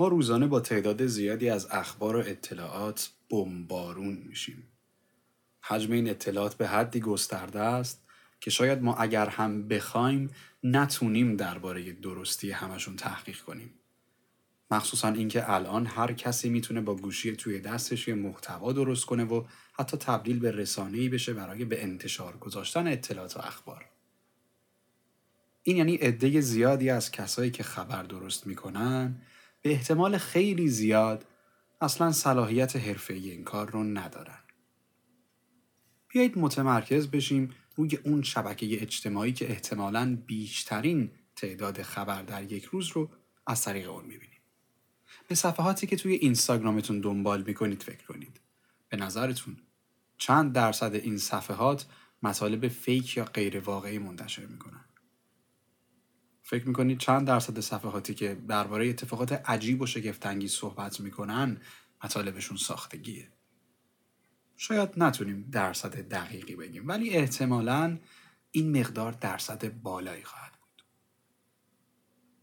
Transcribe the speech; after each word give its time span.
ما 0.00 0.08
روزانه 0.08 0.46
با 0.46 0.60
تعداد 0.60 1.06
زیادی 1.06 1.48
از 1.48 1.68
اخبار 1.70 2.16
و 2.16 2.18
اطلاعات 2.18 3.10
بمبارون 3.30 4.14
میشیم. 4.14 4.68
حجم 5.60 5.92
این 5.92 6.10
اطلاعات 6.10 6.54
به 6.54 6.68
حدی 6.68 7.00
گسترده 7.00 7.60
است 7.60 8.02
که 8.40 8.50
شاید 8.50 8.82
ما 8.82 8.94
اگر 8.94 9.26
هم 9.26 9.68
بخوایم 9.68 10.30
نتونیم 10.64 11.36
درباره 11.36 11.92
درستی 11.92 12.50
همشون 12.50 12.96
تحقیق 12.96 13.38
کنیم. 13.38 13.70
مخصوصا 14.70 15.08
اینکه 15.08 15.50
الان 15.50 15.86
هر 15.86 16.12
کسی 16.12 16.48
می‌تونه 16.48 16.80
با 16.80 16.94
گوشی 16.94 17.36
توی 17.36 17.60
دستش 17.60 18.08
یه 18.08 18.14
محتوا 18.14 18.72
درست 18.72 19.04
کنه 19.04 19.24
و 19.24 19.44
حتی 19.72 19.96
تبدیل 19.96 20.38
به 20.38 20.50
رسانه‌ای 20.50 21.08
بشه 21.08 21.32
برای 21.32 21.64
به 21.64 21.82
انتشار 21.82 22.36
گذاشتن 22.36 22.86
اطلاعات 22.86 23.36
و 23.36 23.40
اخبار. 23.40 23.84
این 25.62 25.76
یعنی 25.76 25.94
عده 25.94 26.40
زیادی 26.40 26.90
از 26.90 27.10
کسایی 27.10 27.50
که 27.50 27.62
خبر 27.62 28.02
درست 28.02 28.46
می‌کنن 28.46 29.22
به 29.62 29.70
احتمال 29.70 30.18
خیلی 30.18 30.68
زیاد 30.68 31.26
اصلا 31.80 32.12
صلاحیت 32.12 32.76
حرفه 32.76 33.14
این 33.14 33.44
کار 33.44 33.70
رو 33.70 33.84
ندارن. 33.84 34.38
بیایید 36.08 36.38
متمرکز 36.38 37.06
بشیم 37.06 37.54
روی 37.76 37.96
اون 38.04 38.22
شبکه 38.22 38.82
اجتماعی 38.82 39.32
که 39.32 39.50
احتمالا 39.50 40.18
بیشترین 40.26 41.10
تعداد 41.36 41.82
خبر 41.82 42.22
در 42.22 42.52
یک 42.52 42.64
روز 42.64 42.88
رو 42.88 43.10
از 43.46 43.64
طریق 43.64 43.90
اون 43.90 44.04
می‌بینیم. 44.04 44.40
به 45.28 45.34
صفحاتی 45.34 45.86
که 45.86 45.96
توی 45.96 46.12
اینستاگرامتون 46.12 47.00
دنبال 47.00 47.42
می‌کنید 47.42 47.82
فکر 47.82 48.06
کنید. 48.06 48.40
به 48.88 48.96
نظرتون 48.96 49.56
چند 50.18 50.52
درصد 50.52 50.94
این 50.94 51.18
صفحات 51.18 51.86
مطالب 52.22 52.68
فیک 52.68 53.16
یا 53.16 53.24
غیر 53.24 53.60
واقعی 53.60 53.98
منتشر 53.98 54.46
می‌کنن؟ 54.46 54.84
فکر 56.52 56.68
می‌کنید 56.68 56.98
چند 56.98 57.26
درصد 57.26 57.60
صفحاتی 57.60 58.14
که 58.14 58.34
درباره 58.48 58.88
اتفاقات 58.88 59.32
عجیب 59.32 59.80
و 59.80 59.86
شگفتانگیز 59.86 60.52
صحبت 60.52 61.00
می‌کنن 61.00 61.60
مطالبشون 62.04 62.56
ساختگیه؟ 62.56 63.28
شاید 64.56 64.88
نتونیم 64.96 65.48
درصد 65.52 66.08
دقیقی 66.08 66.56
بگیم 66.56 66.88
ولی 66.88 67.10
احتمالا 67.10 67.98
این 68.50 68.80
مقدار 68.80 69.12
درصد 69.12 69.82
بالایی 69.82 70.22
خواهد 70.22 70.52
بود. 70.52 70.82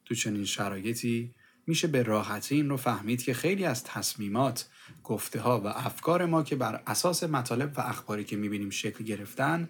تو 0.06 0.16
چنین 0.16 0.45
شرایطی 0.45 1.36
میشه 1.67 1.88
به 1.88 2.03
راحتی 2.03 2.55
این 2.55 2.70
رو 2.70 2.78
فهمید 2.78 3.23
که 3.23 3.33
خیلی 3.33 3.66
از 3.66 3.83
تصمیمات، 3.83 4.70
گفته 5.03 5.39
ها 5.39 5.61
و 5.61 5.67
افکار 5.67 6.26
ما 6.26 6.44
که 6.44 6.55
بر 6.55 6.83
اساس 6.88 7.23
مطالب 7.23 7.73
و 7.78 7.81
اخباری 7.81 8.23
که 8.23 8.38
می‌بینیم 8.38 8.70
شکل 8.70 9.03
گرفتن 9.03 9.70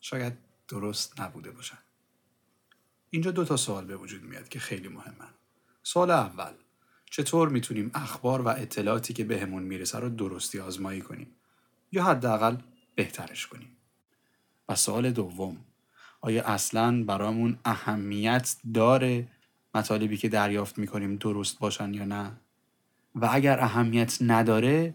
شاید 0.00 0.32
درست 0.68 1.20
نبوده 1.20 1.50
باشن. 1.50 1.78
اینجا 3.14 3.30
دو 3.30 3.44
تا 3.44 3.56
سوال 3.56 3.84
به 3.84 3.96
وجود 3.96 4.22
میاد 4.22 4.48
که 4.48 4.58
خیلی 4.58 4.88
مهمن. 4.88 5.30
سوال 5.82 6.10
اول 6.10 6.52
چطور 7.10 7.48
می‌تونیم 7.48 7.90
اخبار 7.94 8.42
و 8.42 8.48
اطلاعاتی 8.48 9.14
که 9.14 9.24
بهمون 9.24 9.62
می‌رسه 9.62 9.98
رو 9.98 10.08
درستی 10.08 10.60
آزمایی 10.60 11.00
کنیم؟ 11.00 11.26
یا 11.92 12.04
حداقل 12.04 12.56
بهترش 12.94 13.46
کنیم؟ 13.46 13.76
و 14.68 14.74
سوال 14.74 15.10
دوم 15.10 15.56
آیا 16.20 16.44
اصلا 16.44 17.04
برامون 17.04 17.58
اهمیت 17.64 18.56
داره 18.74 19.28
مطالبی 19.74 20.16
که 20.16 20.28
دریافت 20.28 20.78
می‌کنیم 20.78 21.16
درست 21.16 21.58
باشن 21.58 21.94
یا 21.94 22.04
نه؟ 22.04 22.32
و 23.14 23.28
اگر 23.32 23.60
اهمیت 23.60 24.18
نداره 24.20 24.94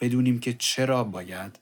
بدونیم 0.00 0.40
که 0.40 0.52
چرا 0.52 1.04
باید 1.04 1.58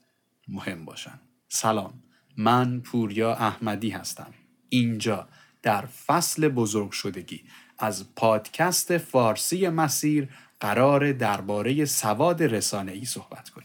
مهم 0.47 0.85
باشن. 0.85 1.19
سلام 1.49 2.03
من 2.37 2.79
پوریا 2.79 3.33
احمدی 3.33 3.89
هستم. 3.89 4.33
اینجا 4.69 5.27
در 5.63 5.85
فصل 5.85 6.47
بزرگ 6.49 6.91
شدگی. 6.91 7.43
از 7.79 8.15
پادکست 8.15 8.97
فارسی 8.97 9.69
مسیر 9.69 10.29
قرار 10.59 11.11
درباره 11.11 11.85
سواد 11.85 12.43
رسانه 12.43 12.91
ای 12.91 13.05
صحبت 13.05 13.49
کنیم. 13.49 13.62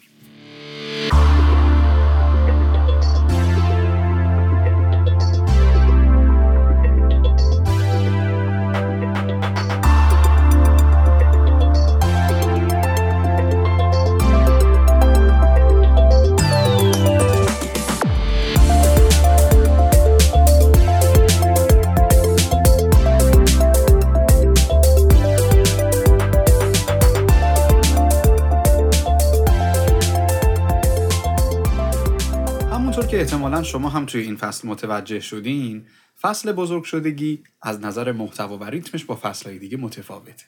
احتمالا 33.38 33.62
شما 33.62 33.88
هم 33.88 34.06
توی 34.06 34.20
این 34.20 34.36
فصل 34.36 34.68
متوجه 34.68 35.20
شدین. 35.20 35.86
فصل 36.20 36.52
بزرگ 36.52 36.84
شدگی 36.84 37.42
از 37.62 37.80
نظر 37.80 38.12
محتوا 38.12 38.58
و 38.58 38.64
ریتمش 38.64 39.04
با 39.04 39.18
فصلهای 39.22 39.58
دیگه 39.58 39.76
متفاوته. 39.76 40.44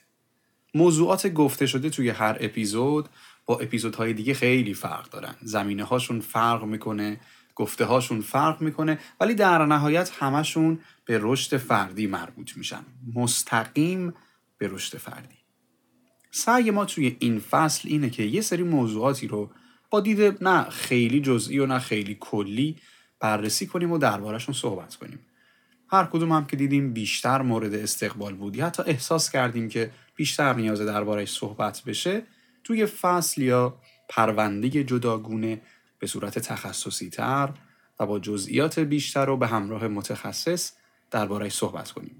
موضوعات 0.73 1.27
گفته 1.27 1.65
شده 1.65 1.89
توی 1.89 2.09
هر 2.09 2.37
اپیزود 2.39 3.09
با 3.45 3.59
اپیزودهای 3.59 4.13
دیگه 4.13 4.33
خیلی 4.33 4.73
فرق 4.73 5.09
دارن. 5.09 5.35
زمینه 5.41 5.83
هاشون 5.83 6.19
فرق 6.19 6.63
می‌کنه 6.63 7.19
گفته 7.55 7.85
هاشون 7.85 8.21
فرق 8.21 8.61
می‌کنه 8.61 8.99
ولی 9.19 9.33
در 9.33 9.65
نهایت 9.65 10.11
همشون 10.19 10.79
به 11.05 11.19
رشد 11.21 11.57
فردی 11.57 12.07
مربوط 12.07 12.57
میشن. 12.57 12.85
مستقیم 13.15 14.13
به 14.57 14.67
رشد 14.67 14.97
فردی. 14.97 15.37
سعی 16.31 16.71
ما 16.71 16.85
توی 16.85 17.15
این 17.19 17.39
فصل 17.39 17.89
اینه 17.89 18.09
که 18.09 18.23
یه 18.23 18.41
سری 18.41 18.63
موضوعاتی 18.63 19.27
رو 19.27 19.51
با 19.91 19.99
دید 19.99 20.43
نه 20.43 20.63
خیلی 20.63 21.21
جزئی 21.21 21.59
و 21.59 21.65
نه 21.65 21.79
خیلی 21.79 22.17
کلی 22.19 22.75
بررسی 23.19 23.67
کنیم 23.67 23.91
و 23.91 23.97
دربارهشون 23.97 24.55
صحبت 24.55 24.95
کنیم. 24.95 25.19
هر 25.87 26.05
کدوم 26.05 26.31
هم 26.31 26.45
که 26.45 26.57
دیدیم 26.57 26.93
بیشتر 26.93 27.41
مورد 27.41 27.73
استقبال 27.73 28.35
بودی. 28.35 28.61
حتی 28.61 28.83
احساس 28.85 29.29
کردیم 29.29 29.69
که 29.69 29.91
بیشتر 30.15 30.53
نیاز 30.53 30.81
دربارهش 30.81 31.31
صحبت 31.31 31.81
بشه 31.83 32.23
توی 32.63 32.85
فصل 32.85 33.41
یا 33.41 33.77
پرونده 34.09 34.69
جداگونه 34.69 35.61
به 35.99 36.07
صورت 36.07 36.39
تخصصی 36.39 37.09
تر 37.09 37.49
و 37.99 38.05
با 38.05 38.19
جزئیات 38.19 38.79
بیشتر 38.79 39.25
رو 39.25 39.37
به 39.37 39.47
همراه 39.47 39.87
متخصص 39.87 40.71
دربارهش 41.11 41.53
صحبت 41.53 41.91
کنیم. 41.91 42.15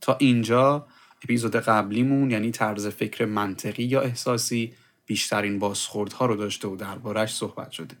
تا 0.00 0.16
اینجا 0.20 0.86
اپیزود 1.24 1.56
قبلیمون 1.56 2.30
یعنی 2.30 2.50
طرز 2.50 2.86
فکر 2.86 3.24
منطقی 3.24 3.82
یا 3.82 4.00
احساسی 4.00 4.74
بیشترین 5.06 5.58
بازخوردها 5.58 6.26
رو 6.26 6.36
داشته 6.36 6.68
و 6.68 6.76
دربارش 6.76 7.34
صحبت 7.34 7.70
شده. 7.70 7.96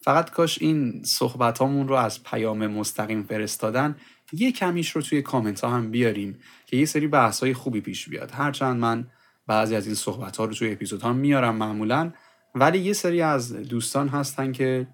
فقط 0.00 0.30
کاش 0.30 0.62
این 0.62 1.02
صحبت 1.04 1.60
رو 1.60 1.92
از 1.92 2.22
پیام 2.22 2.66
مستقیم 2.66 3.22
فرستادن 3.22 3.96
یه 4.32 4.52
کمیش 4.52 4.90
رو 4.90 5.02
توی 5.02 5.22
کامنت 5.22 5.60
ها 5.60 5.70
هم 5.70 5.90
بیاریم 5.90 6.38
که 6.66 6.76
یه 6.76 6.84
سری 6.84 7.06
بحث 7.06 7.40
های 7.40 7.54
خوبی 7.54 7.80
پیش 7.80 8.08
بیاد. 8.08 8.30
هرچند 8.30 8.80
من 8.80 9.06
بعضی 9.46 9.76
از 9.76 9.86
این 9.86 9.94
صحبت 9.94 10.36
ها 10.36 10.44
رو 10.44 10.54
توی 10.54 10.72
اپیزود 10.72 11.02
ها 11.02 11.12
میارم 11.12 11.56
معمولا 11.56 12.12
ولی 12.54 12.78
یه 12.78 12.92
سری 12.92 13.22
از 13.22 13.52
دوستان 13.52 14.08
هستن 14.08 14.52
که 14.52 14.86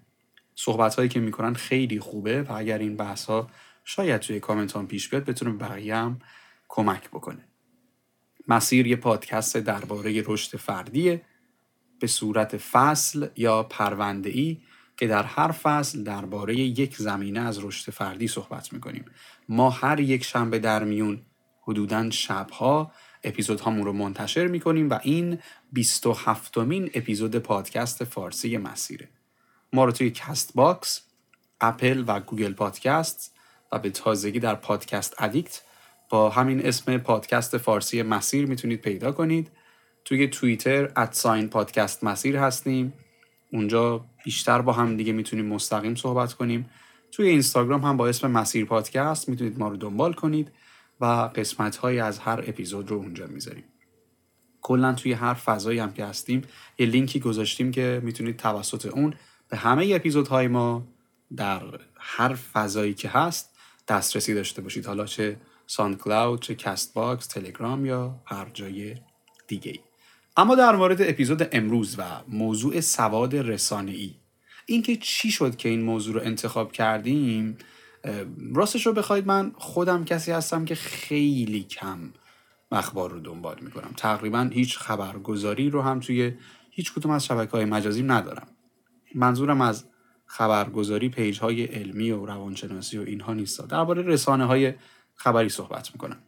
صحبت 0.55 0.95
هایی 0.95 1.09
که 1.09 1.19
می‌کنن 1.19 1.53
خیلی 1.53 1.99
خوبه 1.99 2.41
و 2.41 2.53
اگر 2.53 2.77
این 2.77 2.97
بحث 2.97 3.25
ها 3.25 3.49
شاید 3.83 4.21
توی 4.21 4.39
کامنت 4.39 4.71
ها 4.71 4.83
پیش 4.83 5.09
بیاد 5.09 5.25
بتونه 5.25 5.51
بقیه 5.51 5.95
هم 5.95 6.19
کمک 6.67 7.09
بکنه. 7.09 7.47
مسیر 8.47 8.87
یه 8.87 8.95
پادکست 8.95 9.57
درباره 9.57 10.23
رشد 10.25 10.57
فردیه. 10.57 11.21
به 11.99 12.07
صورت 12.07 12.57
فصل 12.57 13.27
یا 13.35 13.63
پرونده 13.63 14.29
ای 14.29 14.57
که 14.97 15.07
در 15.07 15.23
هر 15.23 15.51
فصل 15.51 16.03
درباره 16.03 16.55
یک 16.55 16.95
زمینه 16.95 17.39
از 17.39 17.63
رشد 17.63 17.91
فردی 17.91 18.27
صحبت 18.27 18.73
می‌کنیم. 18.73 19.05
ما 19.49 19.69
هر 19.69 19.99
یک 19.99 20.23
شنبه 20.23 20.59
در 20.59 20.83
میون 20.83 21.21
حدودا 21.61 22.09
شبها 22.09 22.91
اپیزودهامون 23.23 23.85
رو 23.85 23.93
منتشر 23.93 24.47
می‌کنیم 24.47 24.89
و 24.89 24.99
این 25.03 25.39
27 25.73 26.57
مین 26.57 26.89
اپیزود 26.93 27.35
پادکست 27.35 28.03
فارسی 28.03 28.57
مسیره. 28.57 29.09
ما 29.73 29.85
رو 29.85 29.91
توی 29.91 30.11
Castbox 30.11 31.01
اپل 31.61 32.03
و 32.07 32.19
گوگل 32.19 32.53
پادکست 32.53 33.35
و 33.71 33.79
به 33.79 33.89
تازگی 33.89 34.39
در 34.39 34.55
پادکست 34.55 35.21
ادیکت 35.21 35.61
با 36.09 36.29
همین 36.29 36.65
اسم 36.65 36.97
پادکست 36.97 37.57
فارسی 37.57 38.01
مسیر 38.01 38.45
می‌تونید 38.45 38.81
پیدا 38.81 39.11
کنید. 39.11 39.51
توی 40.05 40.27
توییتر 40.27 40.91
ادساین 40.95 41.49
پادکست 41.49 42.03
مسیر 42.03 42.37
هستیم. 42.37 42.93
اونجا 43.51 44.05
بیشتر 44.25 44.61
با 44.61 44.73
هم 44.73 44.97
دیگه 44.97 45.13
می‌تونیم 45.13 45.45
مستقیم 45.45 45.95
صحبت 45.95 46.33
کنیم. 46.33 46.69
توی 47.11 47.27
اینستاگرام 47.27 47.81
هم 47.81 47.97
با 47.97 48.07
اسم 48.07 48.31
مسیر 48.31 48.65
پادکست 48.65 49.29
می‌تونید 49.29 49.59
ما 49.59 49.67
رو 49.67 49.77
دنبال 49.77 50.13
کنید 50.13 50.51
و 51.01 51.05
قسمت 51.35 51.75
های 51.75 51.99
از 51.99 52.19
هر 52.19 52.43
اپیزود 52.47 52.89
رو 52.89 52.97
اونجا 52.97 53.27
می‌ذاریم. 53.27 53.63
کلا 54.61 54.93
توی 54.93 55.13
هر 55.13 55.33
فضایی 55.33 55.79
هم 55.79 55.93
که 55.93 56.05
هستیم 56.05 56.41
یه 56.77 56.85
لینکی 56.85 57.19
گذاشتیم 57.19 57.71
که 57.71 58.01
می‌تونید 58.03 58.37
توسط 58.37 58.85
اون 58.85 59.13
به 59.49 59.57
همه 59.57 59.91
اپیزودهای 59.95 60.47
ما 60.47 60.87
در 61.35 61.61
هر 61.99 62.33
فضایی 62.33 62.93
که 62.93 63.09
هست 63.09 63.55
دسترسی 63.87 64.33
داشته 64.33 64.61
باشید. 64.61 64.85
حالا 64.85 65.05
چه 65.05 65.37
SoundCloud 65.67 66.41
چه 66.41 66.55
Castbox 66.55 67.27
تلگرام 67.27 67.85
یا 67.85 68.21
هر 68.25 68.49
جای 68.53 68.95
دیگه 69.47 69.71
ای. 69.71 69.92
اما 70.37 70.55
در 70.55 70.75
مورد 70.75 71.01
اپیزود 71.01 71.47
امروز 71.51 71.95
و 71.99 72.03
موضوع 72.27 72.81
سواد 72.81 73.35
رسانه 73.35 73.91
ای 73.91 74.15
اینکه 74.65 74.95
چی 74.95 75.31
شد 75.31 75.55
که 75.55 75.69
این 75.69 75.81
موضوع 75.81 76.13
رو 76.13 76.21
انتخاب 76.23 76.71
کردیم 76.71 77.57
راستش 78.53 78.85
رو 78.85 78.93
بخواید 78.93 79.27
من 79.27 79.51
خودم 79.55 80.05
کسی 80.05 80.31
هستم 80.31 80.65
که 80.65 80.75
خیلی 80.75 81.63
کم 81.63 82.13
اخبار 82.71 83.11
رو 83.11 83.19
دنبال 83.19 83.59
می‌کنم. 83.61 83.93
تقریبا 83.97 84.49
هیچ 84.53 84.77
خبرگزاری 84.77 85.69
رو 85.69 85.81
هم 85.81 85.99
توی 85.99 86.33
هیچ 86.71 86.93
کدوم 86.93 87.11
از 87.11 87.25
شبکه 87.25 87.51
های 87.51 87.65
مجازی 87.65 88.03
ندارم. 88.03 88.47
منظورم 89.15 89.61
از 89.61 89.85
خبرگزاری 90.25 91.09
پیج 91.09 91.39
های 91.39 91.63
علمی 91.63 92.11
و 92.11 92.25
روانشناسی 92.25 92.97
و 92.97 93.01
اینها 93.01 93.33
نیست. 93.33 93.67
درباره 93.67 94.01
رسانه 94.01 94.45
های 94.45 94.73
خبری 95.15 95.49
صحبت 95.49 95.91
می‌کنم. 95.93 96.19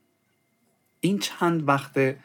این 1.00 1.20
چند 1.20 1.68
وقت 1.68 2.16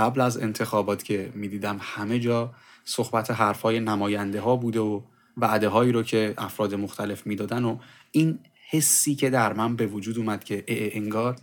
قبل 0.00 0.20
از 0.20 0.38
انتخابات 0.38 1.02
که 1.02 1.32
می‌دیدم 1.34 1.78
همه 1.80 2.18
جا 2.18 2.54
صحبت 2.84 3.30
حرفای 3.30 3.80
نماینده 3.80 4.40
ها 4.40 4.56
بوده 4.56 4.80
و 4.80 5.00
وعده 5.36 5.68
هایی 5.68 5.92
رو 5.92 6.02
که 6.02 6.34
افراد 6.38 6.74
مختلف 6.74 7.26
می‌دادن 7.26 7.64
و 7.64 7.78
این 8.12 8.38
حسی 8.70 9.14
که 9.14 9.30
در 9.30 9.52
من 9.52 9.76
به 9.76 9.86
وجود 9.86 10.18
اومد 10.18 10.44
که 10.44 10.64
اه 10.68 10.88
انگار 10.92 11.36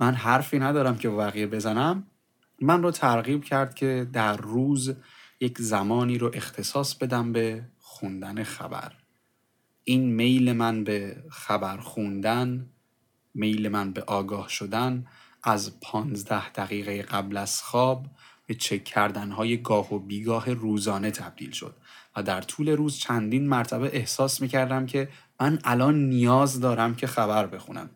من 0.00 0.14
حرفی 0.14 0.58
ندارم 0.58 0.98
که 0.98 1.10
بقیه 1.10 1.46
بزنم 1.46 2.06
من 2.60 2.82
رو 2.82 2.90
ترغیب 2.90 3.44
کرد 3.44 3.74
که 3.74 4.08
در 4.12 4.36
روز 4.36 4.94
یک 5.40 5.58
زمانی 5.58 6.18
رو 6.18 6.30
اختصاص 6.34 6.94
بدم 6.94 7.32
به 7.32 7.62
خوندن 7.78 8.42
خبر. 8.42 8.92
این 9.84 10.14
میل 10.14 10.52
من 10.52 10.84
به 10.84 11.24
خبر 11.30 11.76
خوندن 11.76 12.70
میل 13.34 13.68
من 13.68 13.92
به 13.92 14.02
آگاه 14.02 14.48
شدن 14.48 15.06
از 15.42 15.80
پانزده 15.80 16.50
دقیقه 16.50 17.02
قبل 17.02 17.36
از 17.36 17.62
خواب 17.62 18.06
به 18.46 18.54
چک 18.54 18.84
کردنهای 18.84 19.62
گاه 19.62 19.94
و 19.94 19.98
بیگاه 19.98 20.52
روزانه 20.52 21.10
تبدیل 21.10 21.50
شد 21.50 21.76
و 22.16 22.22
در 22.22 22.40
طول 22.40 22.68
روز 22.68 22.98
چندین 22.98 23.48
مرتبه 23.48 23.96
احساس 23.96 24.40
می 24.40 24.48
کردم 24.48 24.86
که 24.86 25.08
من 25.40 25.58
الان 25.64 26.08
نیاز 26.08 26.60
دارم 26.60 26.94
که 26.94 27.06
خبر 27.06 27.46
بخونم. 27.46 27.90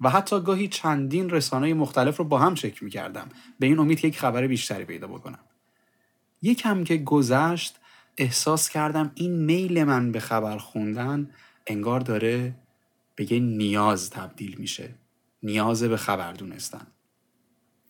و 0.00 0.10
حتی 0.10 0.40
گاهی 0.40 0.68
چندین 0.68 1.30
رسانه 1.30 1.74
مختلف 1.74 2.16
رو 2.16 2.24
با 2.24 2.38
هم 2.38 2.54
چک 2.54 2.82
می 2.82 2.90
کردم 2.90 3.28
به 3.58 3.66
این 3.66 3.78
امید 3.78 4.04
یک 4.04 4.18
خبر 4.18 4.46
بیشتری 4.46 4.84
پیدا 4.84 5.06
بکنم. 5.06 5.38
یکم 6.42 6.84
که 6.84 6.96
گذشت 6.96 7.78
احساس 8.18 8.68
کردم 8.68 9.12
این 9.14 9.44
میل 9.44 9.84
من 9.84 10.12
به 10.12 10.20
خبر 10.20 10.58
خوندن 10.58 11.30
انگار 11.66 12.00
داره 12.00 12.54
به 13.14 13.32
یه 13.32 13.40
نیاز 13.40 14.10
تبدیل 14.10 14.56
میشه. 14.58 14.94
نیاز 15.42 15.82
به 15.82 15.96
خبر 15.96 16.32
دونستن 16.32 16.86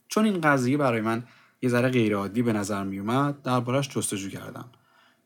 چون 0.08 0.24
این 0.24 0.40
قضیه 0.40 0.76
برای 0.76 1.00
من 1.00 1.24
یه 1.62 1.68
ذره 1.68 1.88
غیرعادی 1.88 2.42
به 2.42 2.52
نظر 2.52 2.84
میومد 2.84 3.42
دربارش 3.42 3.88
جستجو 3.88 4.28
کردم. 4.28 4.70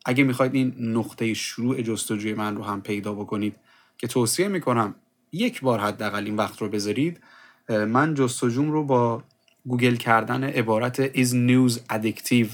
اگه 0.05 0.23
می‌خواید 0.23 0.55
این 0.55 0.75
نقطه 0.79 1.33
شروع 1.33 1.81
جستجوی 1.81 2.33
من 2.33 2.55
رو 2.55 2.63
هم 2.63 2.81
پیدا 2.81 3.13
بکنید 3.13 3.55
که 3.97 4.07
توصیه 4.07 4.47
می‌کنم 4.47 4.95
یک 5.31 5.61
بار 5.61 5.79
حداقل 5.79 6.25
این 6.25 6.35
وقت 6.35 6.61
رو 6.61 6.69
بذارید 6.69 7.21
من 7.69 8.13
جستجوم 8.13 8.71
رو 8.71 8.83
با 8.83 9.23
گوگل 9.65 9.95
کردن 9.95 10.43
عبارت 10.43 11.13
is 11.13 11.31
news 11.31 11.79
addictive 11.93 12.49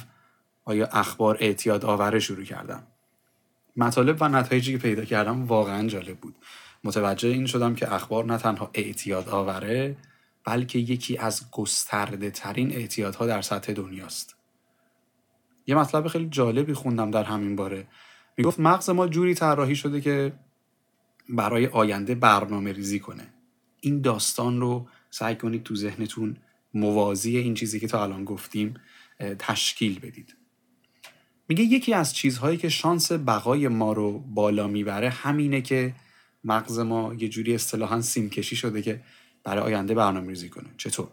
آیا 0.66 0.86
اخبار 0.86 1.38
اعتیاد 1.40 1.86
آوره 1.86 2.20
شروع 2.20 2.44
کردم. 2.44 2.84
مطالب 3.76 4.18
و 4.22 4.28
نتایجی 4.28 4.72
که 4.72 4.78
پیدا 4.78 5.06
کردم 5.06 5.46
واقعا 5.46 5.88
جالب 5.88 6.18
بود. 6.18 6.36
متوجه 6.84 7.30
این 7.30 7.46
شدم 7.46 7.76
که 7.76 7.94
اخبار 7.94 8.26
نه 8.26 8.38
تنها 8.38 8.72
اعتیاد 8.74 9.30
آوره 9.30 9.98
بلکه 10.46 10.80
یکی 10.80 11.18
از 11.18 11.52
گسترده 11.52 12.32
ترین 12.32 12.72
اعتیادها 12.72 13.26
در 13.26 13.42
سطح 13.42 13.74
دنیاست. 13.74 14.36
یه 15.68 15.76
مطلب 15.76 16.08
خیلی 16.08 16.28
جالبی 16.30 16.74
خوندم 16.74 17.12
در 17.12 17.24
همین 17.24 17.56
باره. 17.56 17.88
می‌گفت 18.38 18.60
مغز 18.60 18.90
ما 18.90 19.08
جوری 19.08 19.34
طراحی 19.34 19.76
شده 19.76 20.02
که 20.02 20.34
برای 21.30 21.68
آینده 21.68 22.16
برنامه 22.16 22.72
ریزی 22.72 23.00
کنه. 23.00 23.34
این 23.82 24.02
داستان 24.02 24.62
رو 24.62 24.88
سعی 25.10 25.36
کنید 25.36 25.64
تو 25.64 25.76
ذهنتون 25.76 26.38
موازی 26.74 27.38
این 27.38 27.54
چیزی 27.54 27.80
که 27.80 27.88
تا 27.88 28.04
الان 28.04 28.26
گفتیم 28.26 28.74
تشکیل 29.40 30.00
بدید. 30.00 30.36
میگه 31.50 31.64
یکی 31.64 31.94
از 31.94 32.16
چیزهایی 32.16 32.58
که 32.58 32.70
شانس 32.70 33.12
بقای 33.12 33.68
ما 33.68 33.94
رو 33.94 34.20
بالا 34.20 34.68
می‌بره 34.68 35.10
همینه 35.10 35.62
که 35.62 35.94
مغز 36.44 36.80
ما 36.80 37.14
یه 37.14 37.30
جوری 37.30 37.56
اصطلاحا 37.56 38.02
سیم 38.02 38.30
کشی 38.30 38.56
شده 38.56 38.82
که 38.82 39.02
برای 39.44 39.64
آینده 39.64 39.94
برنامه 39.94 40.28
ریزی 40.28 40.50
کنه. 40.50 40.70
چطور؟ 40.78 41.08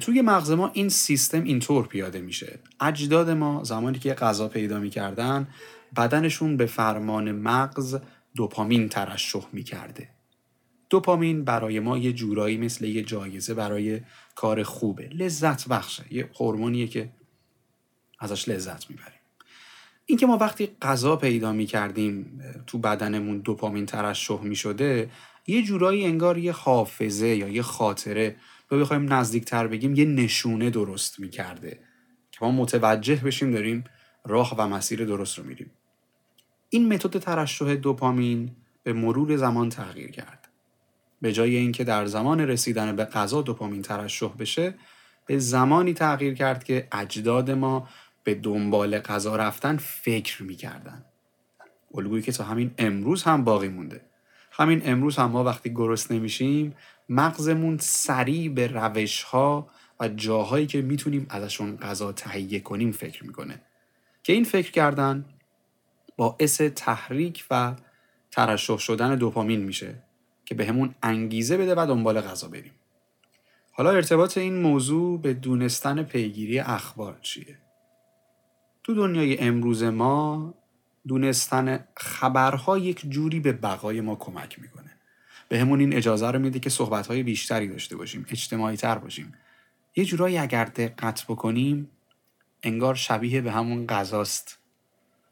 توی 0.00 0.22
مغز 0.22 0.50
ما 0.50 0.70
این 0.72 0.88
سیستم 0.88 1.44
اینطور 1.44 1.86
پیاده 1.86 2.20
میشه. 2.20 2.58
اجداد 2.80 3.30
ما 3.30 3.64
زمانی 3.64 3.98
که 3.98 4.14
غذا 4.14 4.48
پیدا 4.48 4.78
می‌کردن 4.78 5.48
بدنشون 5.96 6.56
به 6.56 6.66
فرمان 6.66 7.32
مغز 7.32 7.98
دوپامین 8.34 8.88
ترشح 8.88 9.46
می‌کرده. 9.52 10.08
دوپامین 10.90 11.44
برای 11.44 11.80
ما 11.80 11.98
یه 11.98 12.12
جورایی 12.12 12.56
مثل 12.56 12.84
یه 12.84 13.02
جایزه 13.02 13.54
برای 13.54 14.00
کار 14.34 14.62
خوبه. 14.62 15.08
لذت 15.08 15.68
بخشه. 15.68 16.04
یه 16.10 16.30
هورمونیه 16.40 16.86
که 16.86 17.12
ازش 18.18 18.48
لذت 18.48 18.90
می‌بریم 18.90 19.15
اینکه 20.06 20.26
ما 20.26 20.36
وقتی 20.36 20.68
غذا 20.82 21.16
پیدا 21.16 21.52
می‌کردیم 21.52 22.40
تو 22.66 22.78
بدنمون 22.78 23.38
دوپامین 23.38 23.86
ترشح 23.86 24.40
می‌شده 24.40 25.10
یه 25.46 25.62
جورایی 25.62 26.04
انگار 26.04 26.38
یه 26.38 26.52
حافظه 26.52 27.26
یا 27.26 27.48
یه 27.48 27.62
خاطره 27.62 28.36
و 28.70 28.76
بخوایم 28.76 29.12
نزدیکتر 29.12 29.66
بگیم 29.66 29.94
یه 29.94 30.04
نشونه 30.04 30.70
درست 30.70 31.20
می‌کرده 31.20 31.78
که 32.30 32.38
ما 32.40 32.50
متوجه 32.50 33.16
بشیم 33.16 33.50
داریم 33.50 33.84
راه 34.24 34.54
و 34.58 34.68
مسیر 34.68 35.04
درست 35.04 35.38
رو 35.38 35.44
میریم. 35.44 35.70
این 36.68 36.92
متد 36.92 37.18
ترشح 37.18 37.74
دوپامین 37.74 38.50
به 38.82 38.92
مرور 38.92 39.36
زمان 39.36 39.68
تغییر 39.68 40.10
کرد. 40.10 40.48
به 41.20 41.32
جای 41.32 41.56
اینکه 41.56 41.84
در 41.84 42.06
زمان 42.06 42.40
رسیدن 42.40 42.96
به 42.96 43.04
غذا 43.04 43.42
دوپامین 43.42 43.82
ترشح 43.82 44.32
بشه 44.38 44.74
به 45.26 45.38
زمانی 45.38 45.94
تغییر 45.94 46.34
کرد 46.34 46.64
که 46.64 46.88
اجداد 46.92 47.50
ما 47.50 47.88
به 48.26 48.34
دنبال 48.34 48.98
غذا 48.98 49.36
رفتن 49.36 49.76
فکر 49.76 50.42
می‌کردن. 50.42 51.04
الگویی 51.94 52.22
که 52.22 52.32
تا 52.32 52.44
همین 52.44 52.70
امروز 52.78 53.22
هم 53.22 53.44
باقی 53.44 53.68
مونده. 53.68 54.00
همین 54.52 54.82
امروز 54.84 55.16
هم 55.16 55.30
ما 55.30 55.44
وقتی 55.44 55.70
گرست 55.70 56.12
نمیشیم 56.12 56.74
مغزمون 57.08 57.78
سریع 57.78 58.48
به 58.48 58.66
روش 58.66 59.22
ها 59.22 59.70
و 60.00 60.08
جاهایی 60.08 60.66
که 60.66 60.82
می‌تونیم 60.82 61.26
ازشون 61.30 61.76
غذا 61.76 62.12
تهیه 62.12 62.60
کنیم 62.60 62.92
فکر 62.92 63.24
می‌کنه. 63.24 63.62
که 64.22 64.32
این 64.32 64.44
فکر 64.44 64.70
کردن 64.70 65.24
باعث 66.16 66.60
تحریک 66.60 67.44
و 67.50 67.74
ترشح 68.30 68.78
شدن 68.78 69.16
دوپامین 69.16 69.60
میشه 69.60 70.02
که 70.44 70.54
به 70.54 70.66
همون 70.66 70.94
انگیزه 71.02 71.56
بده 71.56 71.74
و 71.74 71.86
دنبال 71.86 72.20
غذا 72.20 72.48
بریم. 72.48 72.72
حالا 73.72 73.90
ارتباط 73.90 74.38
این 74.38 74.62
موضوع 74.62 75.20
به 75.20 75.34
دونستن 75.34 76.02
پیگیری 76.02 76.58
اخبار 76.58 77.18
چیه؟ 77.22 77.58
تو 78.86 78.94
دنیای 78.94 79.38
امروز 79.38 79.82
ما 79.82 80.54
دونستن 81.08 81.84
خبرها 81.96 82.78
یک 82.78 83.10
جوری 83.10 83.40
به 83.40 83.52
بقای 83.52 84.00
ما 84.00 84.16
کمک 84.16 84.58
می‌کنه. 84.58 84.90
به 85.48 85.60
همون 85.60 85.80
این 85.80 85.94
اجازه 85.94 86.30
رو 86.30 86.38
میده 86.38 86.58
که 86.58 86.70
صحبتهای 86.70 87.22
بیشتری 87.22 87.68
داشته 87.68 87.96
باشیم 87.96 88.26
اجتماعی 88.28 88.76
تر 88.76 88.98
باشیم. 88.98 89.34
یه 89.96 90.04
جورایی 90.04 90.38
اگر 90.38 90.64
دقت 90.64 91.24
بکنیم 91.24 91.90
انگار 92.62 92.94
شبیه 92.94 93.40
به 93.40 93.52
همون 93.52 93.86
غذاست. 93.86 94.58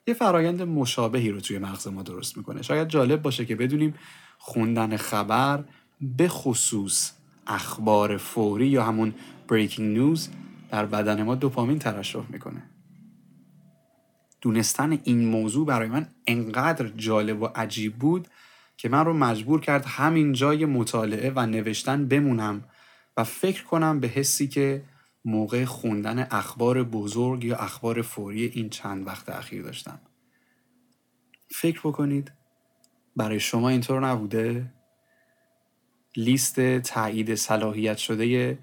یه 0.07 0.15
فرایند 0.15 0.63
مشابهی 0.63 1.31
رو 1.31 1.41
توی 1.41 1.59
مغز 1.59 1.89
ما 1.89 2.03
درست 2.03 2.37
می‌کنه. 2.37 2.63
شاید 2.63 2.89
جالب 2.89 3.23
باشه 3.23 3.45
که 3.45 3.57
بدونیم 3.57 3.95
خوندن 4.39 4.97
خبر 4.97 5.65
به 6.01 6.29
خصوص 6.29 7.13
اخبار 7.47 8.17
فوری 8.17 8.67
یا 8.67 8.85
همون 8.85 9.15
بریکینگ 9.49 9.99
نیوز 9.99 10.29
در 10.71 10.87
بدن 10.87 11.23
ما 11.23 11.35
دوپامین 11.35 11.79
ترشح 11.79 12.23
می‌کنه. 12.29 12.63
دونستن 14.45 14.99
این 15.05 15.25
موضوع 15.25 15.67
برای 15.67 15.89
من 15.89 16.09
انقدر 16.27 16.89
جالب 16.89 17.43
و 17.43 17.47
عجیب 17.47 17.97
بود 17.97 18.29
که 18.77 18.89
من 18.89 19.05
رو 19.05 19.13
مجبور 19.13 19.61
کرد 19.61 19.85
همین 19.87 20.33
جای 20.33 20.67
مطالعه 20.67 21.33
و 21.37 21.47
نوشتن 21.47 22.09
بمونم 22.09 22.65
و 23.17 23.25
فکر 23.25 23.65
کنم 23.65 24.01
به 24.01 24.09
حسی 24.09 24.49
که 24.49 24.83
موقع 25.25 25.65
خوندن 25.65 26.27
اخبار 26.31 26.83
بزرگ 26.83 27.45
یا 27.45 27.57
اخبار 27.57 28.03
فوری 28.03 28.45
این 28.45 28.71
چند 28.71 29.07
وقت 29.07 29.29
اخیر 29.29 29.63
داشتم. 29.63 30.01
فکر 31.49 31.81
بکنید 31.81 32.33
برای 33.17 33.41
شما 33.41 33.69
اینطور 33.69 34.07
نبوده؟ 34.07 34.73
لیست 36.17 36.79
تایید 36.79 37.35
صلاحیت 37.35 37.97
شده 37.97 38.59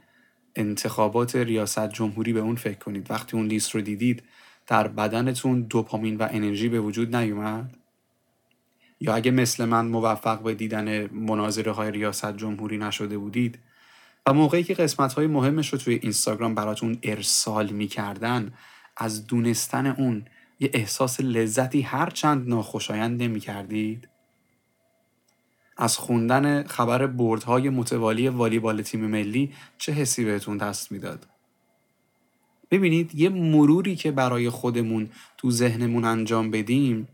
انتخابات 0.56 1.36
ریاست 1.36 1.90
جمهوری 1.90 2.34
به 2.34 2.40
اون 2.40 2.56
فکر 2.56 2.80
کنید. 2.80 3.12
وقتی 3.12 3.38
اون 3.38 3.46
لیست 3.46 3.76
رو 3.76 3.82
دیدید 3.82 4.24
در 4.68 4.88
بدنتون 4.88 5.62
دوپامین 5.62 6.18
و 6.18 6.28
انرژی 6.32 6.70
به 6.70 6.80
وجود 6.80 7.16
نیومد 7.16 7.78
یا 9.00 9.16
اگه 9.16 9.32
مثل 9.32 9.66
من 9.66 9.86
موفق 9.86 10.42
به 10.44 10.56
دیدن 10.56 11.08
مناظره 11.08 11.72
های 11.72 11.92
ریاست 11.92 12.38
جمهوری 12.38 12.78
نشده 12.78 13.18
بودید 13.18 13.60
و 14.28 14.34
موقعی 14.34 14.64
که 14.64 14.74
قسمت 14.74 15.14
های 15.14 15.28
مهمش 15.28 15.74
رو 15.74 15.80
توی 15.80 16.00
اینستاگرام 16.02 16.56
براتون 16.56 16.98
ارسال 17.04 17.70
می‌کردن 17.70 18.54
از 18.98 19.28
دونستن 19.28 19.86
اون 19.88 20.26
یه 20.60 20.70
احساس 20.74 21.20
لذتی 21.20 21.82
هر 21.82 22.10
چند 22.10 22.50
ناخوشایند 22.50 23.24
نمی 23.24 23.40
کردید؟ 23.40 24.08
از 25.78 25.98
خوندن 25.98 26.64
خبر 26.64 27.08
بردهای 27.08 27.70
متوالی 27.70 28.28
والیبال 28.28 28.82
تیم 28.82 29.06
ملی 29.06 29.54
چه 29.78 29.92
حسی 29.92 30.26
بهتون 30.26 30.58
دست 30.58 30.92
می‌داد؟ 30.92 31.28
ببینید 32.72 33.16
یه 33.16 33.30
مروری 33.30 33.96
که 33.96 34.12
برای 34.12 34.50
خودمون 34.50 35.10
تو 35.38 35.52
ذهنمون 35.52 36.06
انجام 36.06 36.52
بدیم 36.52 37.08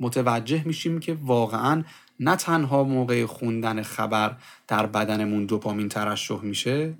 متوجه 0.00 0.62
میشیم 0.66 1.00
که 1.00 1.18
واقعا 1.22 1.84
نه 2.20 2.36
تنها 2.36 2.84
موقع 2.84 3.26
خوندن 3.26 3.82
خبر 3.82 4.36
در 4.68 4.86
بدنمون 4.86 5.46
دوپامین 5.46 5.88
ترشح 5.88 6.40
میشه 6.40 6.94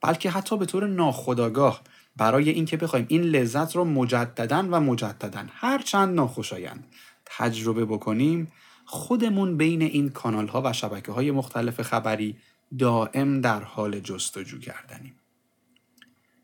بلکه 0.00 0.30
حتی 0.30 0.56
به 0.56 0.66
طور 0.66 0.86
ناخودآگاه 0.86 1.82
برای 2.16 2.50
اینکه 2.50 2.76
بخوایم 2.76 3.06
این 3.08 3.22
لذت 3.22 3.76
رو 3.76 3.84
مجددا 3.84 4.68
و 4.70 4.80
مجددا 4.80 5.44
هر 5.52 5.78
چند 5.78 6.14
ناخوشایند 6.14 6.84
تجربه 7.26 7.84
بکنیم 7.84 8.52
خودمون 8.84 9.56
بین 9.56 9.82
این 9.82 10.08
کانال 10.08 10.48
ها 10.48 10.62
و 10.64 10.72
شبکه 10.72 11.12
های 11.12 11.30
مختلف 11.30 11.82
خبری 11.82 12.36
دائم 12.78 13.40
در 13.40 13.62
حال 13.62 14.00
جستجو 14.00 14.58
کردنیم. 14.58 15.14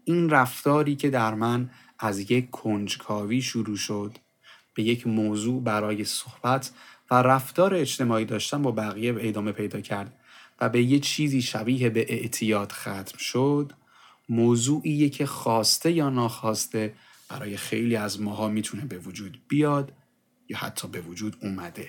این 0.05 0.31
رفتاری 0.31 0.97
که 0.97 1.11
در 1.11 1.35
من 1.35 1.71
از 1.99 2.31
یک 2.31 2.51
کنجکاوی 2.51 3.43
شروع 3.43 3.77
شد 3.77 4.19
به 4.75 4.83
یک 4.83 5.07
موضوع 5.07 5.63
برای 5.63 6.05
صحبت 6.05 6.71
و 7.11 7.15
رفتار 7.15 7.75
اجتماعی 7.75 8.25
داشتن 8.25 8.63
با 8.63 8.71
بقیه 8.71 9.15
ادامه 9.19 9.53
پیدا 9.53 9.81
کرد 9.81 10.13
و 10.61 10.69
به 10.69 10.83
یه 10.83 11.01
چیزی 11.01 11.43
شبیه 11.43 11.91
به 11.91 12.07
اعتیاد 12.09 12.73
ختم 12.73 13.19
شد 13.19 13.73
موضوعیه 14.29 15.09
که 15.09 15.27
خواسته 15.27 15.93
یا 15.93 16.11
ناخواسته 16.11 16.95
برای 17.29 17.57
خیلی 17.57 17.97
از 17.97 18.21
ماها 18.21 18.49
می‌تونه 18.49 18.85
به 18.85 18.99
وجود 18.99 19.41
بیاد 19.49 19.93
یا 20.49 20.59
حتی 20.59 20.89
به 20.89 21.01
وجود 21.01 21.37
اومده. 21.43 21.89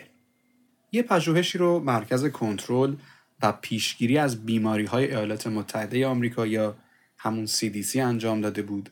یه 0.92 1.04
پژوهشی 1.04 1.58
رو 1.58 1.80
مرکز 1.80 2.26
کنترل 2.26 2.96
و 3.42 3.52
پیشگیری 3.52 4.18
از 4.18 4.46
بیماری 4.46 4.86
های 4.86 5.06
ایالات 5.06 5.48
متحده 5.48 6.08
آمریکا 6.08 6.48
یا 6.48 6.76
همون 7.25 7.48
CDC 7.48 7.96
انجام 7.96 8.41
داده 8.41 8.62
بود 8.62 8.89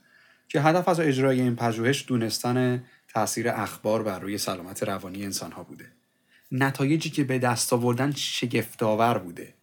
که 0.49 0.61
هدف 0.61 0.87
از 0.87 0.99
اجرای 0.99 1.41
این 1.41 1.55
پژوهش 1.55 2.05
دونستن 2.07 2.83
تاثیر 3.13 3.49
اخبار 3.49 4.03
بر 4.03 4.19
روی 4.19 4.37
سلامت 4.37 4.83
روانی 4.83 5.25
انسان 5.25 5.51
ها 5.51 5.63
بوده. 5.63 5.85
نتایجی 6.51 7.09
که 7.09 7.23
به 7.23 7.39
دست 7.39 7.73
آوردن 7.73 8.11
شگفتآور 8.11 9.17
بوده. 9.17 9.53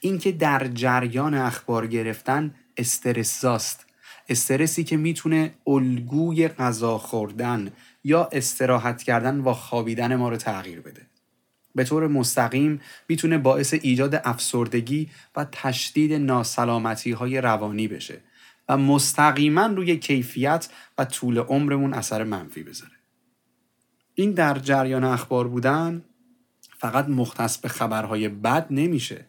اینکه 0.00 0.32
در 0.32 0.68
جریان 0.68 1.34
اخبار 1.34 1.86
گرفتن 1.86 2.54
استرساست 2.76 3.86
استرسی 4.28 4.84
که 4.84 4.96
می‌تونه 4.96 5.54
الگوی 5.66 6.48
غذا 6.48 6.98
خوردن 6.98 7.72
یا 8.04 8.28
استراحت 8.32 9.02
کردن 9.02 9.40
و 9.40 9.52
خوابیدن 9.52 10.16
ما 10.16 10.28
رو 10.28 10.36
تغییر 10.36 10.80
بده. 10.80 11.09
به 11.74 11.84
طور 11.84 12.06
مستقیم 12.06 12.80
می‌تونه 13.08 13.38
باعث 13.38 13.74
ایجاد 13.82 14.20
افسردگی 14.24 15.10
و 15.36 15.46
تشدید 15.52 16.12
ناسلامتی 16.12 17.12
های 17.12 17.40
روانی 17.40 17.88
بشه 17.88 18.20
و 18.68 18.76
مستقیما 18.76 19.66
روی 19.66 19.96
کیفیت 19.96 20.68
و 20.98 21.04
طول 21.04 21.38
عمرمون 21.38 21.94
اثر 21.94 22.24
منفی 22.24 22.62
بذاره. 22.62 22.92
این 24.14 24.32
در 24.32 24.58
جریان 24.58 25.04
اخبار 25.04 25.48
بودن 25.48 26.04
فقط 26.78 27.08
مختص 27.08 27.58
به 27.58 27.68
خبرهای 27.68 28.28
بد 28.28 28.66
نمیشه 28.70 29.26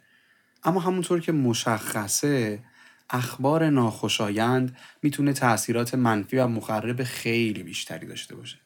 اما 0.63 0.79
همونطور 0.79 1.19
که 1.19 1.31
مشخصه 1.31 2.63
اخبار 3.09 3.69
ناخوشایند 3.69 4.77
می‌تونه 5.01 5.33
تاثیرات 5.33 5.95
منفی 5.95 6.37
و 6.37 6.47
مخرب 6.47 7.03
خیلی 7.03 7.63
بیشتری 7.63 8.07
داشته 8.07 8.35
باشه 8.35 8.57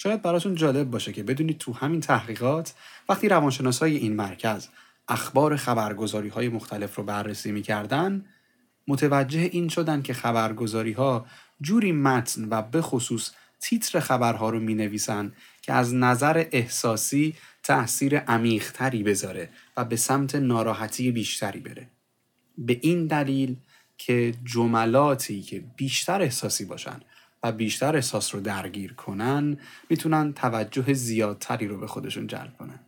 شاید 0.00 0.22
براتون 0.22 0.54
جالب 0.54 0.90
باشه 0.90 1.12
که 1.12 1.22
بدونید 1.22 1.58
تو 1.58 1.72
همین 1.72 2.00
تحقیقات 2.00 2.74
وقتی 3.08 3.28
روانشناسای 3.28 3.96
این 3.96 4.16
مرکز 4.16 4.68
اخبار 5.08 5.56
خبرگزاری 5.56 6.28
های 6.28 6.48
مختلف 6.48 6.94
رو 6.94 7.04
بررسی 7.04 7.52
می‌کردن 7.52 8.24
متوجه 8.88 9.40
این 9.40 9.68
شدن 9.68 10.02
که 10.02 10.14
خبرگزاری 10.14 10.92
ها 10.92 11.26
جوری 11.60 11.92
متن 11.92 12.48
و 12.50 12.62
به 12.62 12.82
خصوص 12.82 13.30
تیتر 13.60 14.00
خبرها 14.00 14.50
رو 14.50 14.60
می 14.60 14.74
نویسن 14.74 15.32
که 15.62 15.72
از 15.72 15.94
نظر 15.94 16.44
احساسی 16.52 17.34
تأثیر 17.62 18.18
عمیقتری 18.18 19.02
بذاره 19.02 19.50
و 19.76 19.84
به 19.84 19.96
سمت 19.96 20.34
ناراحتی 20.34 21.10
بیشتری 21.10 21.60
بره. 21.60 21.88
به 22.58 22.78
این 22.82 23.06
دلیل 23.06 23.56
که 23.98 24.34
جملاتی 24.44 25.42
که 25.42 25.64
بیشتر 25.76 26.22
احساسی 26.22 26.64
باشن 26.64 27.00
و 27.42 27.52
بیشتر 27.52 27.94
احساس 27.94 28.34
رو 28.34 28.40
درگیر 28.40 28.92
کنن 28.92 29.58
می‌تونن 29.90 30.32
توجه 30.32 30.92
زیادتری 30.92 31.68
رو 31.68 31.78
به 31.78 31.86
خودشون 31.86 32.26
جلب 32.26 32.56
کنن. 32.58 32.80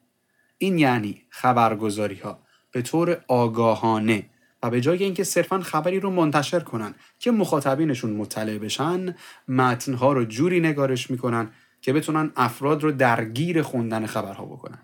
این 0.59 0.79
یعنی 0.79 1.23
خبرگزاری 1.29 2.15
ها 2.15 2.39
به 2.73 2.83
طور 2.83 3.25
آگاهانه 3.29 4.27
و 4.63 4.71
به 4.71 4.81
جای 4.81 5.05
اینکه 5.05 5.25
صرفا 5.25 5.61
خبری 5.61 6.01
رو 6.01 6.11
منتشر 6.11 6.61
کنن 6.61 6.95
که 7.19 7.31
مخاطبینشون 7.31 8.11
مطلع 8.11 8.59
بشن 8.59 9.15
متنها 9.49 10.13
رو 10.13 10.25
جوری 10.25 10.61
نگارش 10.61 11.11
می‌کنن 11.11 11.51
که 11.81 11.93
بتونن 11.93 12.33
افراد 12.37 12.83
رو 12.83 12.93
درگیر 12.93 13.63
خوندن 13.63 14.07
خبرها 14.07 14.45
بکنن 14.45 14.79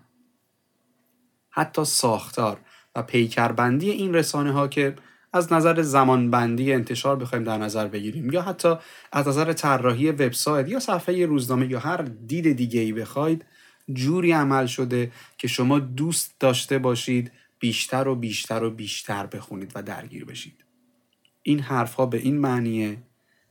حتی 1.49 1.85
ساختار 1.85 2.59
و 2.95 3.03
پیکربندی 3.03 3.89
این 3.89 4.13
رسانه 4.13 4.51
ها 4.51 4.67
که 4.67 4.95
از 5.33 5.53
نظر 5.53 5.81
زمانبندی 5.81 6.73
انتشار 6.73 7.15
بخوایم 7.15 7.43
در 7.43 7.57
نظر 7.57 7.87
بگیریم 7.87 8.33
یا 8.33 8.41
حتی 8.41 8.75
از 9.11 9.27
نظر 9.27 9.53
طراحی 9.53 10.11
وبسایت 10.11 10.69
یا 10.69 10.79
صفحه 10.79 11.25
روزنامه 11.25 11.67
یا 11.67 11.79
هر 11.79 11.97
دید 12.01 12.51
دیگه 12.51 12.79
ای 12.79 12.93
بخواید 12.93 13.45
جوری 13.93 14.31
عمل 14.31 14.65
شده 14.65 15.11
که 15.37 15.47
شما 15.47 15.79
دوست 15.79 16.35
داشته 16.39 16.77
باشید 16.77 17.31
بیشتر 17.59 18.07
و 18.07 18.15
بیشتر 18.15 18.63
و 18.63 18.71
بیشتر 18.71 19.25
بخونید 19.25 19.71
و 19.75 19.83
درگیر 19.83 20.25
بشید. 20.25 20.63
این 21.43 21.59
حرفها 21.59 22.05
به 22.05 22.17
این 22.17 22.37
معنیه 22.37 22.97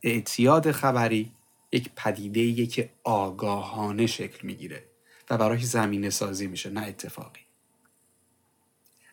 اعتیاد 0.03 0.71
خبری 0.71 1.31
یک 1.71 1.89
پدیده 1.95 2.65
که 2.65 2.89
آگاهانه 3.03 4.07
شکل 4.07 4.47
می‌گیره 4.47 4.83
و 5.29 5.37
برای 5.37 5.59
زمینه 5.59 6.09
سازی 6.09 6.47
میشه 6.47 6.69
نه 6.69 6.81
اتفاقی. 6.81 7.46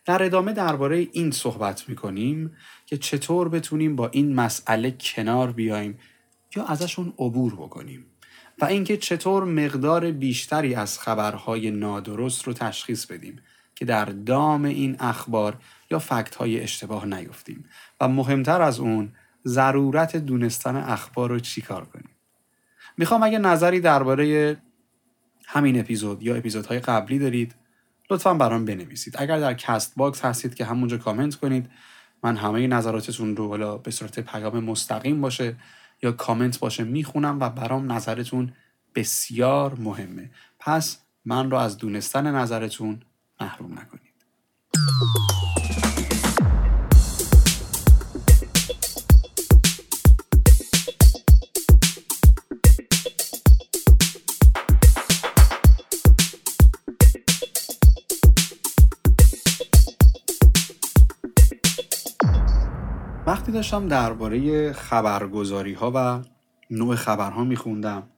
در 0.04 0.22
ادامه 0.22 0.52
درباره 0.52 1.08
این 1.12 1.30
صحبت 1.30 1.88
می‌کنیم 1.88 2.56
که 2.86 2.96
چطور 2.96 3.48
بتونیم 3.48 3.96
با 3.96 4.08
این 4.08 4.34
مسئله 4.34 4.96
کنار 5.00 5.52
بیایم 5.52 5.98
یا 6.56 6.64
ازشون 6.64 7.14
عبور 7.18 7.54
بکنیم 7.54 8.06
و 8.60 8.64
اینکه 8.64 8.96
چطور 8.96 9.44
مقدار 9.44 10.10
بیشتری 10.10 10.74
از 10.74 10.98
خبرهای 10.98 11.70
نادرست 11.70 12.44
رو 12.44 12.52
تشخیص 12.52 13.06
بدیم 13.06 13.40
که 13.74 13.84
در 13.84 14.04
دام 14.04 14.64
این 14.64 14.96
اخبار 15.00 15.56
یا 15.90 15.98
فکت 15.98 16.34
های 16.34 16.60
اشتباه 16.60 17.06
نیفتیم. 17.06 17.64
و 18.00 18.08
مهمتر 18.08 18.62
از 18.62 18.80
اون 18.80 19.12
ضرورت 19.46 20.16
دونستن 20.16 20.76
اخبار 20.76 21.30
رو 21.30 21.40
چیکار 21.40 21.84
کنیم؟ 21.84 22.10
می‌خوام 22.98 23.22
اگه 23.22 23.38
نظری 23.38 23.80
درباره 23.80 24.56
همین 25.46 25.80
اپیزود 25.80 26.22
یا 26.22 26.34
اپیزودهای 26.34 26.80
قبلی 26.80 27.18
دارید 27.18 27.54
لطفا 28.10 28.34
برام 28.34 28.64
بنویسید. 28.64 29.14
اگر 29.18 29.40
در 29.40 29.54
Castbox 29.54 30.24
هستید 30.24 30.54
که 30.54 30.64
همونجا 30.64 30.96
کامنت 30.96 31.34
کنید 31.34 31.70
من 32.22 32.36
همه 32.36 32.66
نظراتتون 32.66 33.36
رو 33.36 33.48
حالا 33.48 33.76
به 33.76 33.90
صورت 33.90 34.20
پیام 34.20 34.64
مستقیم 34.64 35.20
باشه 35.20 35.56
یا 36.02 36.12
کامنت 36.12 36.58
باشه 36.58 36.84
می‌خونم 36.84 37.40
و 37.40 37.50
برام 37.50 37.92
نظرتون 37.92 38.52
بسیار 38.94 39.74
مهمه. 39.74 40.30
پس 40.58 40.98
من 41.24 41.50
رو 41.50 41.56
از 41.56 41.78
دونستن 41.78 42.34
نظرتون 42.34 43.00
محروم 43.40 43.72
نکنید. 43.72 44.14
وقتی 63.34 63.52
داشتم 63.52 63.88
درباره 63.88 64.72
خبرگزاری 64.72 65.72
ها 65.72 65.92
و 65.94 66.22
نوع 66.70 66.94
خبرها 66.94 67.44
میخوندم 67.44 68.10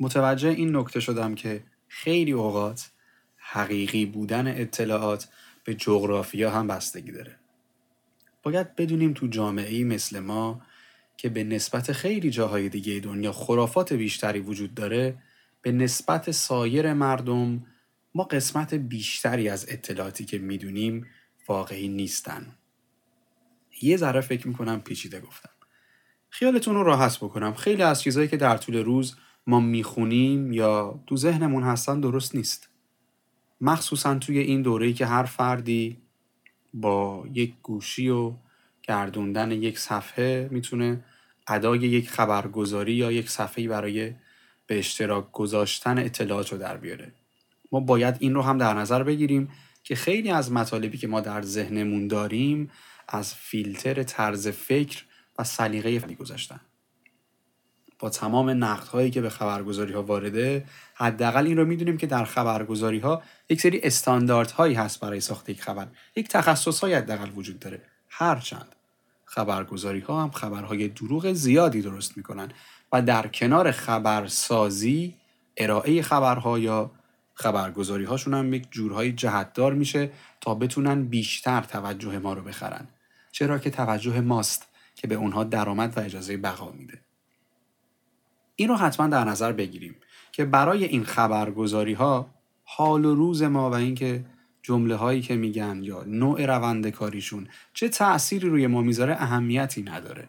متوجه 0.00 0.48
این 0.48 0.76
نکته 0.76 1.00
شدم 1.00 1.34
که 1.34 1.64
خیلی 1.88 2.32
اوقات 2.32 2.90
حقیقی 3.36 4.06
بودن 4.06 4.60
اطلاعات 4.60 5.28
به 5.64 5.74
جغرافیا 5.74 6.50
هم 6.50 6.66
بستگی 6.66 7.12
داره. 7.12 7.36
باید 8.42 8.76
بدونیم 8.76 9.12
تو 9.12 9.26
جامعه 9.26 9.84
مثل 9.84 10.18
ما 10.18 10.60
که 11.16 11.28
به 11.28 11.44
نسبت 11.44 11.92
خیلی 11.92 12.30
جاهای 12.30 12.68
دیگه 12.68 13.00
دنیا 13.00 13.32
خرافات 13.32 13.92
بیشتری 13.92 14.40
وجود 14.40 14.74
داره 14.74 15.18
به 15.62 15.72
نسبت 15.72 16.30
سایر 16.30 16.92
مردم 16.92 17.66
ما 18.14 18.24
قسمت 18.24 18.74
بیشتری 18.74 19.48
از 19.48 19.66
اطلاعاتی 19.68 20.24
که 20.24 20.38
می‌دونیم 20.38 21.06
واقعی 21.48 21.88
نیستن. 21.88 22.56
یه 23.82 23.96
ذره 23.96 24.20
فکر 24.20 24.48
می‌کنم 24.48 24.80
پیچیده 24.80 25.20
گفتم. 25.20 25.50
خیالتون 26.28 26.74
رو 26.74 26.82
راحت 26.82 27.16
بکنم. 27.16 27.54
خیلی 27.54 27.82
از 27.82 28.02
چیزهایی 28.02 28.28
که 28.28 28.36
در 28.36 28.56
طول 28.56 28.76
روز 28.76 29.16
ما 29.46 29.60
می‌خونیم 29.60 30.52
یا 30.52 31.00
تو 31.06 31.16
ذهنمون 31.16 31.62
هستن 31.62 32.00
درست 32.00 32.34
نیست. 32.34 32.68
مخصوصا 33.60 34.14
توی 34.14 34.38
این 34.38 34.62
دوره‌ای 34.62 34.92
که 34.92 35.06
هر 35.06 35.24
فردی 35.24 35.98
با 36.74 37.24
یک 37.32 37.54
گوشی 37.62 38.08
و 38.08 38.32
گردوندن 38.82 39.52
یک 39.52 39.78
صفحه 39.78 40.48
می‌تونه 40.50 41.04
ادای 41.48 41.78
یک 41.78 42.10
خبرگزاری 42.10 42.92
یا 42.92 43.12
یک 43.12 43.30
صفحه 43.30 43.68
برای 43.68 44.14
به 44.66 44.78
اشتراک 44.78 45.32
گذاشتن 45.32 45.98
اطلاعات 45.98 46.52
رو 46.52 46.58
در 46.58 46.76
بیاره. 46.76 47.12
ما 47.72 47.80
باید 47.80 48.16
این 48.18 48.34
رو 48.34 48.42
هم 48.42 48.58
در 48.58 48.74
نظر 48.74 49.02
بگیریم 49.02 49.48
که 49.84 49.94
خیلی 49.94 50.30
از 50.30 50.52
مطالبی 50.52 50.98
که 50.98 51.06
ما 51.06 51.20
در 51.20 51.42
ذهنمون 51.42 52.08
داریم 52.08 52.70
از 53.10 53.34
فیلتر 53.34 54.02
طرز 54.02 54.48
فکر 54.48 55.04
و 55.38 55.44
سلیقه 55.44 55.98
فنی 55.98 56.14
گذاشتن 56.14 56.60
با 58.00 58.10
تمام 58.10 58.64
نقد 58.64 58.86
هایی 58.86 59.10
که 59.10 59.20
به 59.20 59.30
خبرگزاری 59.30 59.92
ها 59.92 60.02
وارده 60.02 60.64
حداقل 60.94 61.46
این 61.46 61.56
رو 61.56 61.64
می‌دونیم 61.64 61.96
که 61.96 62.06
در 62.06 62.24
خبرگزاری 62.24 62.98
ها 62.98 63.22
یک 63.48 63.60
سری 63.60 63.80
استاندارد 63.82 64.50
هایی 64.50 64.74
هست 64.74 65.00
برای 65.00 65.20
ساخت 65.20 65.48
یک 65.48 65.62
خبر. 65.62 65.86
یک 66.16 66.28
تخصص 66.28 66.80
های 66.80 66.94
حداقل 66.94 67.30
وجود 67.34 67.58
داره. 67.58 67.82
هرچند 68.08 68.76
خبرگزاری 69.24 70.00
ها 70.00 70.22
هم 70.22 70.30
خبرهای 70.30 70.88
دروغ 70.88 71.32
زیادی 71.32 71.82
درست 71.82 72.16
می‌کنن 72.16 72.52
و 72.92 73.02
در 73.02 73.26
کنار 73.26 73.70
خبرسازی 73.70 75.14
ارائه 75.56 76.02
خبرها 76.02 76.58
یا 76.58 76.90
خبرگزاری 77.34 78.04
هاشون 78.04 78.34
هم 78.34 78.54
یک 78.54 78.66
جورهای 78.70 79.12
جهتدار 79.12 79.74
میشه 79.74 80.10
تا 80.40 80.54
بتونن 80.54 81.04
بیشتر 81.04 81.60
توجه 81.60 82.18
ما 82.18 82.32
رو 82.32 82.42
بخرن. 82.42 82.88
چرا 83.32 83.58
که 83.58 83.70
توجه 83.70 84.20
ماست 84.20 84.68
که 84.94 85.06
به 85.06 85.14
اونها 85.14 85.44
درآمد 85.44 85.98
و 85.98 86.00
اجازه 86.00 86.36
بقا 86.36 86.72
میده. 86.72 87.00
این 88.56 88.68
رو 88.68 88.76
حتما 88.76 89.06
در 89.06 89.24
نظر 89.24 89.52
بگیریم 89.52 89.96
که 90.32 90.44
برای 90.44 90.84
این 90.84 91.04
خبرگزاری 91.04 91.92
ها 91.92 92.30
حال 92.64 93.04
و 93.04 93.14
روز 93.14 93.42
ما 93.42 93.70
و 93.70 93.74
اینکه 93.74 94.24
جمله 94.62 94.94
هایی 94.94 95.22
که 95.22 95.36
میگن 95.36 95.80
یا 95.82 96.04
نوع 96.04 96.46
روند 96.46 96.88
کاریشون 96.88 97.48
چه 97.74 97.88
تأثیری 97.88 98.48
روی 98.48 98.66
ما 98.66 98.82
می‌ذاره 98.82 99.14
اهمیتی 99.14 99.82
نداره 99.82 100.28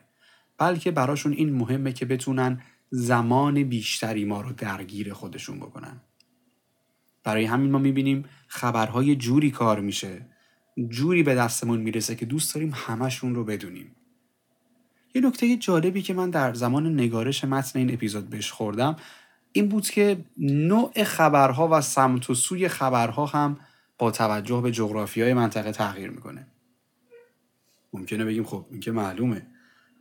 بلکه 0.58 0.92
براشون 0.92 1.34
این 1.34 1.54
مهمه 1.54 1.94
که 1.94 2.06
بتونن 2.06 2.62
زمان 2.90 3.64
بیشتری 3.64 4.26
ما 4.26 4.42
رو 4.42 4.54
درگیر 4.54 5.14
خودشون 5.14 5.60
بکنن. 5.60 6.02
برای 7.24 7.46
همین 7.46 7.72
ما 7.72 7.78
می‌بینیم 7.78 8.26
خبرهای 8.48 9.16
جوری 9.16 9.52
کار 9.52 9.80
میشه 9.80 10.26
جوری 10.90 11.24
به 11.24 11.36
دستمون 11.36 11.80
می‌رسه 11.80 12.16
که 12.16 12.26
دوست 12.26 12.56
داریم 12.56 12.72
همشون 12.76 13.36
رو 13.36 13.44
بدونیم. 13.44 13.96
یه 15.16 15.22
نکته 15.22 15.58
جالبی 15.58 16.02
که 16.02 16.14
من 16.14 16.30
در 16.30 16.54
زمان 16.54 16.94
نگارش 16.94 17.44
متن 17.44 17.80
این 17.80 17.94
اپیزود 17.94 18.30
بهش 18.30 18.52
خوردم 18.52 18.96
این 19.52 19.68
بود 19.68 19.90
که 19.90 20.18
نوع 20.38 21.04
خبرها 21.04 21.68
و 21.72 21.82
سمت 21.82 22.30
و 22.30 22.34
سوی 22.34 22.68
خبرها 22.68 23.26
هم 23.26 23.60
با 23.98 24.12
توجه 24.12 24.62
به 24.62 24.72
جغرافی 24.72 25.22
های 25.22 25.34
منطقه 25.34 25.72
تغییر 25.72 26.10
می‌کنه. 26.10 26.48
ممکنه 27.94 28.26
بگیم 28.26 28.44
خب 28.44 28.66
این 28.72 28.80
که 28.80 28.92
معلومه. 28.92 29.48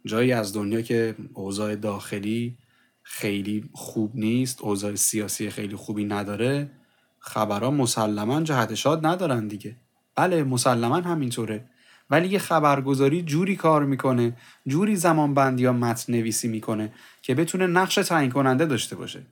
جایی 0.05 0.33
از 0.33 0.55
دنیا 0.55 0.83
که 0.83 1.15
اوضاع 1.35 1.77
داخلی 1.77 2.59
خیلی 3.03 3.71
خوب 3.73 4.17
نیست 4.17 4.61
اوضاع 4.61 4.95
سیاسی 4.95 5.50
خیلی 5.50 5.77
خوبی 5.77 6.05
نداره 6.05 6.71
خبرها 7.19 7.71
مسلما 7.71 8.43
جهت 8.43 8.75
شاد 8.75 9.07
ندارن 9.07 9.49
دیگه. 9.49 9.77
بله 10.17 10.45
مسلما 10.45 10.97
همینطوره. 10.97 11.64
ولی 12.11 12.29
یه 12.29 12.38
خبرگزاری 12.38 13.23
جوری 13.23 13.57
کار 13.57 13.85
می‌کنه 13.85 14.37
جوری 14.67 14.97
زمان 14.97 15.35
بندی 15.35 15.62
یا 15.62 15.73
متن 15.73 16.12
نویسی 16.12 16.49
می‌کنه 16.49 16.93
که 17.23 17.35
بتونه 17.35 17.67
نقش 17.67 17.95
تعیین 17.95 18.31
کننده 18.31 18.67
داشته 18.67 18.97
باشه. 18.97 19.23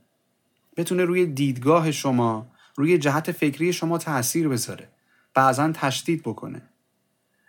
بتونه 0.76 1.04
روی 1.04 1.26
دیدگاه 1.26 1.90
شما 1.90 2.46
روی 2.76 2.98
جهت 2.98 3.32
فکری 3.32 3.72
شما 3.72 3.98
تاثیر 3.98 4.48
بذاره. 4.48 4.88
بعضا 5.34 5.72
تشدید 5.72 6.22
بکنه. 6.22 6.62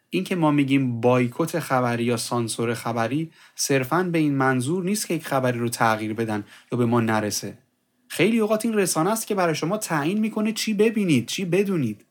این 0.09 0.23
که 0.23 0.35
ما 0.35 0.51
میگیم 0.51 1.01
بایکوت 1.01 1.59
خبری 1.59 2.03
یا 2.03 2.17
سانسور 2.17 2.73
خبری 2.73 3.31
صرفا 3.55 4.03
به 4.03 4.17
این 4.17 4.35
منظور 4.35 4.83
نیست 4.83 5.07
که 5.07 5.13
یک 5.13 5.25
خبری 5.25 5.59
رو 5.59 5.69
تغییر 5.69 6.13
بدن 6.13 6.43
یا 6.71 6.77
به 6.77 6.85
ما 6.85 7.01
نرسه. 7.01 7.57
خیلی 8.07 8.39
اوقات 8.39 8.65
این 8.65 8.73
رسانه 8.73 9.11
است 9.11 9.27
که 9.27 9.35
برای 9.35 9.55
شما 9.55 9.77
تعیین 9.77 10.19
می‌کنه 10.19 10.51
چی 10.51 10.73
ببینید 10.73 11.25
چی 11.25 11.45
بدونید. 11.45 12.05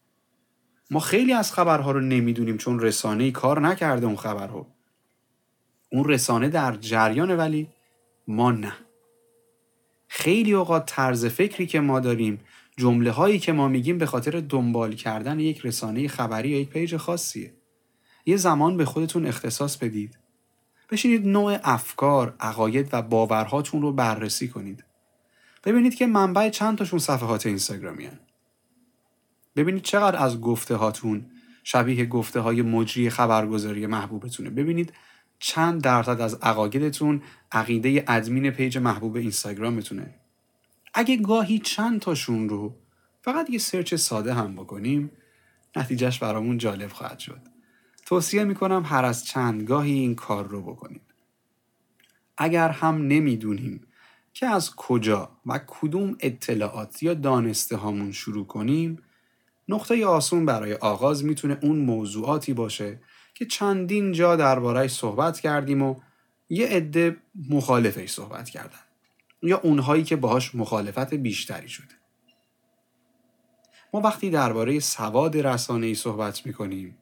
ما 0.91 1.01
خیلی 1.01 1.33
از 1.33 1.53
خبرها 1.53 1.91
رو 1.91 2.01
نمی‌دونیم 2.01 2.57
چون 2.57 2.81
رسانه 2.81 3.25
ای 3.25 3.31
کار 3.31 3.61
نکرده 3.61 4.07
اون 4.07 4.17
خبرها. 4.17 4.67
اون 5.93 6.05
رسانه 6.05 6.49
در 6.49 6.77
جریانه 6.77 7.37
ولی 7.37 7.69
ما 8.29 8.53
نه. 8.53 8.73
خیلی 10.09 10.53
اوقات 10.53 10.87
طرز 10.87 11.27
فکری 11.27 11.67
که 11.67 11.81
ما 11.81 12.01
داریم 12.01 12.41
جمله 12.77 13.11
هایی 13.11 13.39
که 13.39 13.53
ما 13.53 13.69
میگیم 13.69 13.99
به 13.99 14.07
خاطر 14.07 14.41
دنبال 14.41 14.95
کردن 14.95 15.41
یک 15.41 15.61
رسانه 15.67 16.09
خبری 16.09 16.49
یا 16.49 16.61
یک 16.61 16.69
page 16.69 16.97
خاصیه. 16.97 17.53
یه 18.27 18.37
زمان 18.37 18.77
به 18.77 18.85
خودتون 18.85 19.27
اختصاص 19.27 19.77
بدید. 19.77 20.19
بشینید 20.91 21.27
نوع 21.27 21.59
افکار، 21.65 22.35
عقاید 22.41 22.89
و 22.93 23.03
باورهاتون 23.03 23.83
رو 23.83 23.93
بررسی 23.93 24.49
کنید. 24.49 24.85
ببینید 25.65 25.95
که 25.95 26.07
منبع 26.07 26.49
چند 26.49 26.79
تاشون 26.79 26.99
صفحات 26.99 27.47
اینستاگرامی 27.47 28.07
هن. 28.07 28.19
ببینید 29.59 29.83
چقدر 29.83 30.23
از 30.23 30.41
گفته 30.41 30.77
هاتون 30.77 31.27
شبیه 31.65 32.07
گفته 32.07 32.41
های 32.41 32.63
مجری 32.63 33.11
خبرگزاری 33.11 33.87
محبوبتونه. 33.87 34.51
ببینید 34.51 34.93
چند 35.39 35.83
درصد 35.83 36.21
از 36.21 36.35
عقایدتون 36.35 37.23
عقیده 37.53 38.05
admin 38.09 38.51
page 38.51 38.79
محبوب 38.79 39.17
اینستاگرامتونه. 39.17 40.15
اگه 40.95 41.17
گاهی 41.17 41.59
چند 41.59 42.01
تاشون 42.01 42.49
رو 42.49 42.77
فقط 43.23 43.51
یه 43.51 43.59
سرچ 43.59 43.95
ساده 43.95 44.35
هم 44.35 44.55
بکنیم 44.55 45.11
نتیجهش 45.77 46.19
برامون 46.19 46.59
جالب 46.59 46.93
خواهد 46.93 47.19
شد. 47.19 47.41
توصیه 48.07 48.45
می‌کنم 48.45 48.83
هر 48.87 49.05
از 49.05 49.27
چند 49.27 49.63
گاهی 49.63 49.93
این 49.93 50.15
کار 50.15 50.47
رو 50.47 50.63
بکنید. 50.63 51.03
اگر 52.37 52.69
هم 52.69 53.07
نمی‌دونیم 53.07 53.81
که 54.33 54.47
از 54.47 54.75
کجا 54.77 55.31
و 55.47 55.61
کدوم 55.67 56.17
اطلاعات 56.21 57.03
یا 57.03 57.15
دانسته 57.15 57.77
هامون 57.77 58.13
شروع 58.13 58.47
کنیم 58.47 58.99
نقطه 59.69 60.07
آسون 60.07 60.47
برای 60.47 60.75
آغاز 60.75 61.25
می‌تونه 61.25 61.59
اون 61.63 61.77
موضوعاتی 61.77 62.53
باشه 62.53 63.01
که 63.35 63.47
چندین 63.47 64.13
جا 64.13 64.37
دربارهش 64.37 64.91
صحبت 64.91 65.41
کردیم 65.41 65.83
و 65.83 65.95
یه 66.49 66.67
عده 66.67 67.17
مخالفش 67.51 68.11
صحبت 68.11 68.51
کردن 68.51 68.79
یا 69.43 69.59
اونهایی 69.59 70.05
که 70.05 70.17
باهاش 70.17 70.55
مخالفت 70.55 71.15
بیشتری 71.15 71.69
شده. 71.69 71.95
ما 73.95 74.01
وقتی 74.01 74.31
درباره 74.31 74.81
سواد 74.81 75.37
رسانه 75.37 75.87
ای 75.87 75.95
صحبت 75.95 76.47
می‌کنیم 76.47 76.99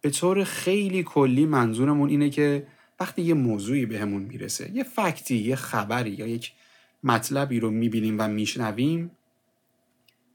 به 0.00 0.10
طور 0.10 0.44
خیلی 0.44 1.02
کلی 1.02 1.46
منظورمون 1.46 2.08
اینه 2.08 2.30
که 2.30 2.66
وقتی 3.00 3.22
یه 3.22 3.34
موضوعی 3.34 3.86
بهمون 3.86 4.22
به 4.22 4.28
می‌رسه 4.28 4.70
یه 4.74 4.82
فکتی 4.82 5.36
یه 5.36 5.56
خبری 5.56 6.10
یا 6.10 6.26
یک 6.26 6.52
مطلبی 7.04 7.60
رو 7.60 7.70
می‌بینیم 7.70 8.16
و 8.18 8.28
میشنویم 8.28 9.10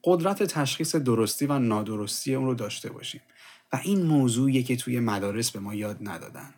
قدرت 0.03 0.43
تشخیص 0.43 0.95
درستی 0.95 1.45
و 1.45 1.59
نادرستی 1.59 2.35
اون 2.35 2.45
رو 2.45 2.53
داشته 2.53 2.89
باشیم. 2.89 3.21
و 3.73 3.79
این 3.83 4.01
موضوعیه 4.01 4.63
که 4.63 4.75
توی 4.75 4.99
مدارس 4.99 5.51
به 5.51 5.59
ما 5.59 5.75
یاد 5.75 5.97
ندادن. 6.01 6.53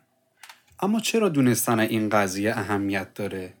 اما 0.80 1.00
چرا 1.00 1.28
دونستن 1.28 1.78
این 1.78 2.08
قضیه 2.08 2.58
اهمیت 2.58 3.14
داره؟ 3.14 3.54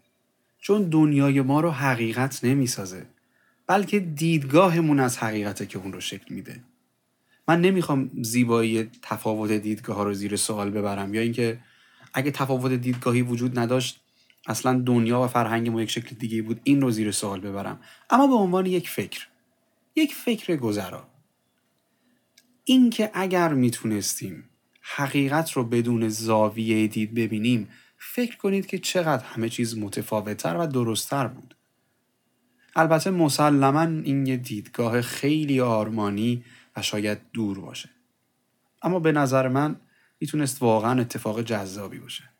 چون 0.58 0.82
دنیای 0.82 1.40
ما 1.40 1.60
رو 1.60 1.70
حقیقت 1.70 2.44
نمی‌سازه 2.44 3.06
بلکه 3.66 4.00
دیدگاهمون 4.00 5.00
از 5.00 5.18
حقیقته 5.18 5.66
که 5.66 5.78
اون 5.78 5.92
رو 5.92 6.00
شکل 6.00 6.34
میده. 6.34 6.60
من 7.48 7.60
نمی‌خوام 7.60 8.10
زیبایی 8.22 8.90
تفاوت 9.02 9.50
دیدگاه 9.50 9.96
ها 9.96 10.04
رو 10.04 10.14
زیر 10.14 10.36
سوال 10.36 10.70
ببرم 10.70 11.14
یا 11.14 11.20
اینکه 11.20 11.58
اگه 12.14 12.30
تفاوت 12.30 12.72
دیدگاهی 12.72 13.22
وجود 13.22 13.58
نداشت 13.58 14.00
اصلا 14.46 14.82
دنیا 14.86 15.22
و 15.22 15.26
فرهنگ 15.26 15.68
ما 15.68 15.82
یک 15.82 15.90
شکل 15.90 16.16
دیگه 16.16 16.42
بود 16.42 16.60
این 16.64 16.80
رو 16.80 16.90
زیر 16.90 17.10
سوال 17.10 17.40
ببرم. 17.40 17.80
اما 18.10 18.26
به 18.26 18.34
عنوان 18.34 18.66
یک 18.66 18.90
فکر 18.90 19.26
یک 19.96 20.14
فکر 20.14 20.56
گذرا. 20.56 21.08
اینکه 22.64 23.10
اگر 23.14 23.54
می‌تونستیم 23.54 24.50
حقیقت 24.80 25.52
رو 25.52 25.64
بدون 25.64 26.08
زاویه 26.08 26.86
دید 26.86 27.14
ببینیم 27.14 27.68
فکر 27.98 28.36
کنید 28.36 28.66
که 28.66 28.78
چقدر 28.78 29.24
همه 29.24 29.48
چیز 29.48 29.78
متفاوتتر 29.78 30.56
و 30.56 30.66
درستتر 30.66 31.26
بود. 31.26 31.56
البته 32.76 33.10
مسلما 33.10 33.82
این 33.82 34.26
یه 34.26 34.36
دیدگاه 34.36 35.02
خیلی 35.02 35.60
آرمانی 35.60 36.44
و 36.76 36.82
شاید 36.82 37.18
دور 37.32 37.60
باشه. 37.60 37.90
اما 38.82 39.00
به 39.00 39.12
نظر 39.12 39.48
من 39.48 39.80
می‌تونست 40.20 40.62
واقعا 40.62 41.00
اتفاق 41.00 41.42
جذابی 41.42 41.98
باشه. 41.98 42.33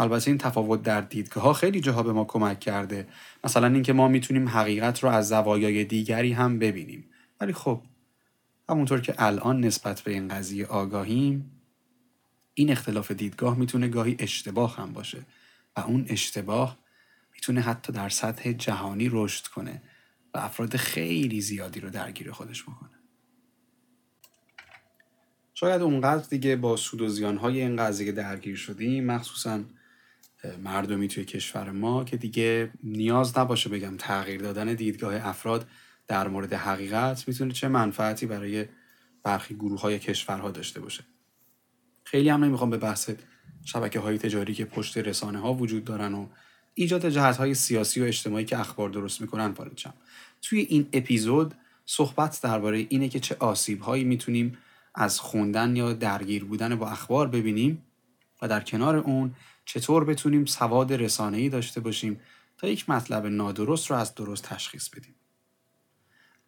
البته 0.00 0.28
این 0.28 0.38
تفاوت 0.38 0.82
در 0.82 1.00
دیدگاه 1.00 1.52
خیلی 1.52 1.80
جاها 1.80 2.02
به 2.02 2.12
ما 2.12 2.24
کمک 2.24 2.60
کرده. 2.60 3.08
مثلا 3.44 3.66
اینکه 3.66 3.92
ما 3.92 4.08
می‌تونیم 4.08 4.48
حقیقت 4.48 5.04
رو 5.04 5.10
از 5.10 5.28
زوایای 5.28 5.84
دیگری 5.84 6.32
هم 6.32 6.58
ببینیم. 6.58 7.04
ولی 7.40 7.52
خب 7.52 7.82
همونطور 8.68 9.00
که 9.00 9.14
الان 9.18 9.60
نسبت 9.60 10.00
به 10.00 10.12
این 10.12 10.28
قضیه 10.28 10.66
آگاهیم 10.66 11.50
این 12.54 12.70
اختلاف 12.70 13.10
دیدگاه 13.10 13.58
می‌تونه 13.58 13.88
گاهی 13.88 14.16
اشتباه 14.18 14.76
هم 14.76 14.92
باشه 14.92 15.26
و 15.76 15.80
اون 15.80 16.06
اشتباه 16.08 16.78
می‌تونه 17.34 17.60
حتی 17.60 17.92
در 17.92 18.08
سطح 18.08 18.52
جهانی 18.52 19.08
رشد 19.12 19.46
کنه 19.46 19.82
و 20.34 20.38
افراد 20.38 20.76
خیلی 20.76 21.40
زیادی 21.40 21.80
رو 21.80 21.90
درگیر 21.90 22.32
خودش 22.32 22.62
بکنه. 22.62 22.90
شاید 25.54 25.82
اونقدر 25.82 26.28
دیگه 26.30 26.56
با 26.56 26.76
سود 26.76 27.00
و 27.00 27.08
زیانهای 27.08 27.60
این 27.60 27.76
قضیه 27.76 28.12
درگیر 28.12 28.56
شدیم. 28.56 29.06
مخصوصا 29.06 29.60
مردمی 30.64 31.08
توی 31.08 31.24
کشور 31.24 31.70
ما 31.70 32.04
که 32.04 32.16
دیگه 32.16 32.70
نیاز 32.82 33.38
نباشه 33.38 33.70
بگم 33.70 33.96
تغییر 33.96 34.40
دادن 34.40 34.74
دیدگاه 34.74 35.26
افراد 35.28 35.66
در 36.08 36.28
مورد 36.28 36.52
حقیقت 36.52 37.28
می‌تونه 37.28 37.52
چه 37.52 37.68
منفعتی 37.68 38.26
برای 38.26 38.66
برخی 39.22 39.54
گروه 39.54 39.80
های 39.80 39.98
کشورها 39.98 40.50
داشته 40.50 40.80
باشه. 40.80 41.04
خیلی 42.04 42.28
هم 42.28 42.44
نمی‌خوام 42.44 42.70
به 42.70 42.78
بحث 42.78 43.10
شبکه 43.64 44.00
های 44.00 44.18
تجاری 44.18 44.54
که 44.54 44.64
پشت 44.64 44.98
رسانه 44.98 45.38
ها 45.38 45.54
وجود 45.54 45.84
دارن 45.84 46.14
و 46.14 46.26
ایجاد 46.74 47.08
جهت 47.08 47.36
های 47.36 47.54
سیاسی 47.54 48.00
و 48.00 48.04
اجتماعی 48.04 48.44
که 48.44 48.60
اخبار 48.60 48.90
درست 48.90 49.20
می‌کنن 49.20 49.46
وارد 49.46 49.78
شم. 49.78 49.94
توی 50.42 50.60
این 50.60 50.88
اپیزود 50.92 51.54
صحبت 51.86 52.40
درباره 52.42 52.86
اینه 52.88 53.08
که 53.08 53.20
چه 53.20 53.36
آسیب 53.38 53.80
هایی 53.80 54.04
می‌تونیم 54.04 54.58
از 54.94 55.20
خوندن 55.20 55.76
یا 55.76 55.92
درگیر 55.92 56.44
بودن 56.44 56.74
با 56.74 56.88
اخبار 56.88 57.28
ببینیم 57.28 57.82
و 58.42 58.48
در 58.48 58.60
کنار 58.60 58.96
اون 58.96 59.34
چطور 59.64 60.04
بتونیم 60.04 60.44
سواد 60.44 60.92
رسانه‌ای 60.92 61.48
داشته 61.48 61.80
باشیم 61.80 62.20
تا 62.58 62.68
یک 62.68 62.90
مطلب 62.90 63.26
نادرست 63.26 63.90
رو 63.90 63.96
از 63.96 64.14
درست 64.14 64.44
تشخیص 64.44 64.88
بدیم. 64.88 65.14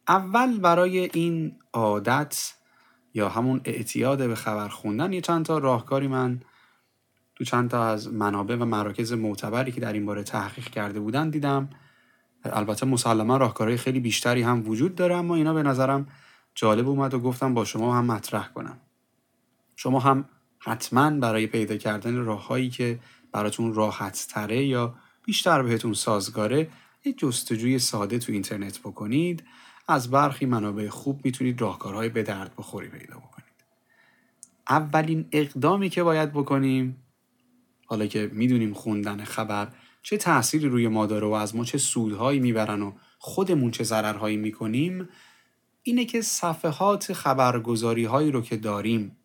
اول 0.07 0.59
برای 0.59 0.99
این 1.13 1.55
عادت 1.73 2.53
یا 3.13 3.29
همون 3.29 3.61
اعتیاد 3.65 4.27
به 4.27 4.35
خبر 4.35 4.67
خوندن 4.67 5.13
یه 5.13 5.21
چند 5.21 5.45
تا 5.45 5.57
راهکاری 5.57 6.07
من 6.07 6.41
تو 7.35 7.43
چند 7.43 7.69
تا 7.69 7.87
از 7.87 8.13
منابع 8.13 8.55
و 8.55 8.65
مراکز 8.65 9.13
معتبری 9.13 9.71
که 9.71 9.81
در 9.81 9.93
این 9.93 10.05
باره 10.05 10.23
تحقیق 10.23 10.67
کرده 10.69 10.99
بودن 10.99 11.29
دیدم 11.29 11.69
البته 12.43 12.85
مسلما 12.85 13.37
راهکارهای 13.37 13.77
خیلی 13.77 13.99
بیشتری 13.99 14.41
هم 14.41 14.69
وجود 14.69 14.95
داره 14.95 15.15
اما 15.15 15.35
اینا 15.35 15.53
به 15.53 15.63
نظرم 15.63 16.07
جالب 16.55 16.87
اومد 16.87 17.13
و 17.13 17.19
گفتم 17.19 17.53
با 17.53 17.65
شما 17.65 17.95
هم 17.95 18.05
مطرح 18.05 18.47
کنم 18.47 18.77
شما 19.75 19.99
هم 19.99 20.25
حتما 20.65 21.09
برای 21.09 21.47
پیدا 21.47 21.77
کردن 21.77 22.15
راههایی 22.15 22.69
که 22.69 22.99
براتون 23.31 23.73
راحت 23.73 24.27
تره 24.29 24.65
یا 24.65 24.95
بیشتر 25.25 25.63
بهتون 25.63 25.93
سازگاره 25.93 26.69
یه 27.05 27.13
جستجوی 27.13 27.79
ساده 27.79 28.19
تو 28.19 28.31
اینترنت 28.31 28.79
بکنید. 28.79 29.43
از 29.87 30.11
برخی 30.11 30.45
منابع 30.45 30.89
خوب 30.89 31.21
می‌تونید 31.25 31.61
راهکارهای 31.61 32.09
به 32.09 32.23
درد 32.23 32.51
بخوری 32.57 32.87
پیدا 32.87 33.17
بکنید. 33.17 33.53
اولین 34.69 35.25
اقدامی 35.31 35.89
که 35.89 36.03
باید 36.03 36.31
بکنیم 36.31 36.97
حالا 37.85 38.05
که 38.05 38.29
می‌دونیم 38.33 38.73
خوندن 38.73 39.23
خبر 39.23 39.67
چه 40.03 40.17
تأثیری 40.17 40.69
روی 40.69 40.87
ما 40.87 41.05
داره 41.05 41.27
و 41.27 41.31
از 41.31 41.55
ما 41.55 41.65
چه 41.65 41.77
سودهایی 41.77 42.39
می‌برن 42.39 42.81
و 42.81 42.91
خودمون 43.17 43.71
چه 43.71 43.83
ضررهایی 43.83 44.37
می‌کنیم 44.37 45.09
اینه 45.83 46.05
که 46.05 46.21
صفحات 46.21 47.13
خبرگزاری 47.13 48.05
هایی 48.05 48.31
رو 48.31 48.41
که 48.41 48.57
داریم 48.57 49.17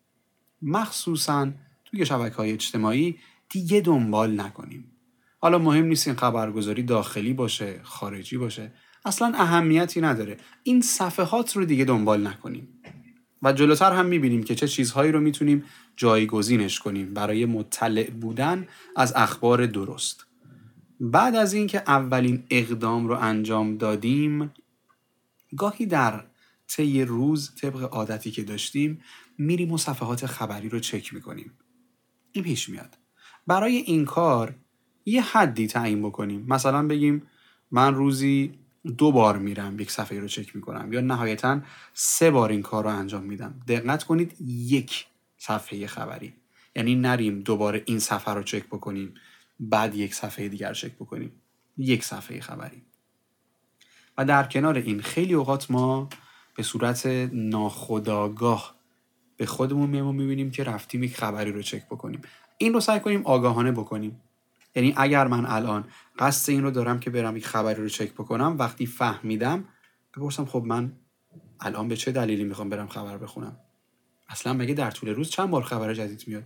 مخصوصا 0.61 1.51
توی 1.85 2.05
شبکه 2.05 2.35
های 2.35 2.51
اجتماعی 2.51 3.17
دیگه 3.49 3.81
دنبال 3.81 4.41
نکنیم. 4.41 4.91
حالا 5.39 5.57
مهم 5.57 5.85
نیست 5.85 6.07
این 6.07 6.17
خبرگزاری 6.17 6.83
داخلی 6.83 7.33
باشه 7.33 7.79
خارجی 7.83 8.37
باشه. 8.37 8.71
اصلا 9.05 9.33
اهمیتی 9.35 10.01
نداره. 10.01 10.37
این 10.63 10.81
صفحات 10.81 11.57
رو 11.57 11.65
دیگه 11.65 11.85
دنبال 11.85 12.27
نکنیم. 12.27 12.67
و 13.41 13.53
جلوتر 13.53 13.91
هم 13.91 14.05
می‌بینیم 14.05 14.43
که 14.43 14.55
چه 14.55 14.67
چیزهایی 14.67 15.11
رو 15.11 15.19
می‌تونیم 15.19 15.63
جایگزینش 15.97 16.79
کنیم 16.79 17.13
برای 17.13 17.45
مطلع 17.45 18.09
بودن 18.09 18.67
از 18.95 19.13
اخبار 19.15 19.65
درست. 19.65 20.25
بعد 20.99 21.35
از 21.35 21.53
اینکه 21.53 21.83
اولین 21.87 22.43
اقدام 22.49 23.07
رو 23.07 23.15
انجام 23.15 23.77
دادیم 23.77 24.51
گاهی 25.57 25.85
در 25.85 26.23
طی 26.67 27.05
روز 27.05 27.55
طبق 27.55 27.93
عادتی 27.93 28.31
که 28.31 28.43
داشتیم 28.43 29.01
میریم 29.39 29.71
و 29.71 29.77
صفحات 29.77 30.25
خبری 30.25 30.69
رو 30.69 30.79
چک 30.79 31.13
می‌کنیم. 31.13 31.51
این 32.31 32.43
پیش 32.43 32.69
میاد. 32.69 32.97
برای 33.47 33.75
این 33.75 34.05
کار 34.05 34.55
یه 35.05 35.21
حدی 35.21 35.67
تعیین 35.67 36.01
بکنیم. 36.01 36.45
مثلا 36.47 36.87
بگیم 36.87 37.21
من 37.71 37.95
روزی 37.95 38.53
دو 38.97 39.11
بار 39.11 39.37
میرم 39.37 39.79
یک 39.79 39.91
صفحه 39.91 40.19
رو 40.19 40.27
چک 40.27 40.55
می‌کنم 40.55 40.93
یا 40.93 41.01
نهایتا 41.01 41.61
سه 41.93 42.31
بار 42.31 42.49
این 42.49 42.61
کار 42.61 42.83
رو 42.83 42.89
انجام 42.89 43.23
میدم. 43.23 43.59
دقت 43.67 44.03
کنید 44.03 44.35
یک 44.41 45.05
صفحه 45.37 45.87
خبری. 45.87 46.33
یعنی 46.75 46.95
نریم 46.95 47.39
دوباره 47.39 47.83
این 47.85 47.99
صفحه 47.99 48.33
رو 48.33 48.43
چک 48.43 48.65
بکنیم 48.65 49.13
بعد 49.59 49.95
یک 49.95 50.15
صفحه 50.15 50.49
دیگر 50.49 50.73
چک 50.73 50.95
بکنیم. 50.95 51.31
یک 51.77 52.03
صفحه 52.03 52.41
خبری. 52.41 52.81
و 54.17 54.25
در 54.25 54.43
کنار 54.43 54.77
این 54.77 55.01
خیلی 55.01 55.33
اوقات 55.33 55.71
ما 55.71 56.09
به 56.55 56.63
صورت 56.63 57.05
ناخداگاه 57.33 58.78
به 59.39 59.45
خودمون 59.45 59.89
میمون 59.89 60.15
می‌بینیم 60.15 60.51
که 60.51 60.63
رفتیم 60.63 61.03
یک 61.03 61.17
خبری 61.17 61.51
رو 61.51 61.61
چک 61.61 61.85
بکنیم. 61.85 62.21
این 62.57 62.73
رو 62.73 62.79
سعی 62.79 62.99
کنیم 62.99 63.21
آگاهانه 63.25 63.71
بکنیم. 63.71 64.21
یعنی 64.75 64.93
اگر 64.97 65.27
من 65.27 65.45
الان 65.45 65.87
قصد 66.19 66.51
این 66.51 66.63
رو 66.63 66.71
دارم 66.71 66.99
که 66.99 67.09
برم 67.09 67.37
یک 67.37 67.47
خبری 67.47 67.81
رو 67.81 67.89
چک 67.89 68.13
بکنم 68.13 68.55
وقتی 68.59 68.85
فهمیدم 68.85 69.65
بپرسم 70.15 70.45
خب 70.45 70.63
من 70.65 70.91
الان 71.59 71.87
به 71.87 71.95
چه 71.95 72.11
دلیلی 72.11 72.43
می‌خوام 72.43 72.69
برم 72.69 72.87
خبر 72.87 73.17
بخونم؟ 73.17 73.57
اصلا 74.29 74.53
مگه 74.53 74.73
در 74.73 74.91
طول 74.91 75.09
روز 75.09 75.29
چند 75.29 75.49
بار 75.49 75.63
خبر 75.63 75.93
جدید 75.93 76.23
میاد؟ 76.27 76.43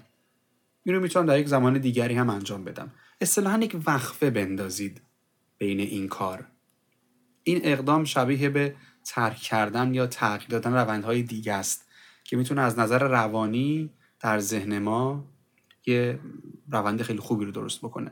اینو 0.83 0.99
می‌تونم 0.99 1.25
در 1.25 1.39
یک 1.39 1.47
زمان 1.47 1.77
دیگری 1.77 2.15
هم 2.15 2.29
انجام 2.29 2.63
بدم. 2.63 2.91
اصطلاحا 3.21 3.57
یک 3.57 3.77
وقفه 3.87 4.29
بندازید 4.29 5.01
بین 5.57 5.79
این 5.79 6.07
کار. 6.07 6.47
این 7.43 7.59
اقدام 7.63 8.03
شبیه 8.03 8.49
به 8.49 8.75
ترک 9.05 9.37
کردن 9.37 9.93
یا 9.93 10.07
تغییر 10.07 10.49
دادن 10.49 10.73
روندهای 10.73 11.23
دیگه 11.23 11.53
است. 11.53 11.85
که 12.23 12.37
می‌تونه 12.37 12.61
از 12.61 12.79
نظر 12.79 13.07
روانی 13.07 13.89
در 14.19 14.39
ذهن 14.39 14.79
ما 14.79 15.25
یه 15.85 16.19
روند 16.71 17.01
خیلی 17.01 17.19
خوبی 17.19 17.45
رو 17.45 17.51
درست 17.51 17.79
بکنه. 17.79 18.11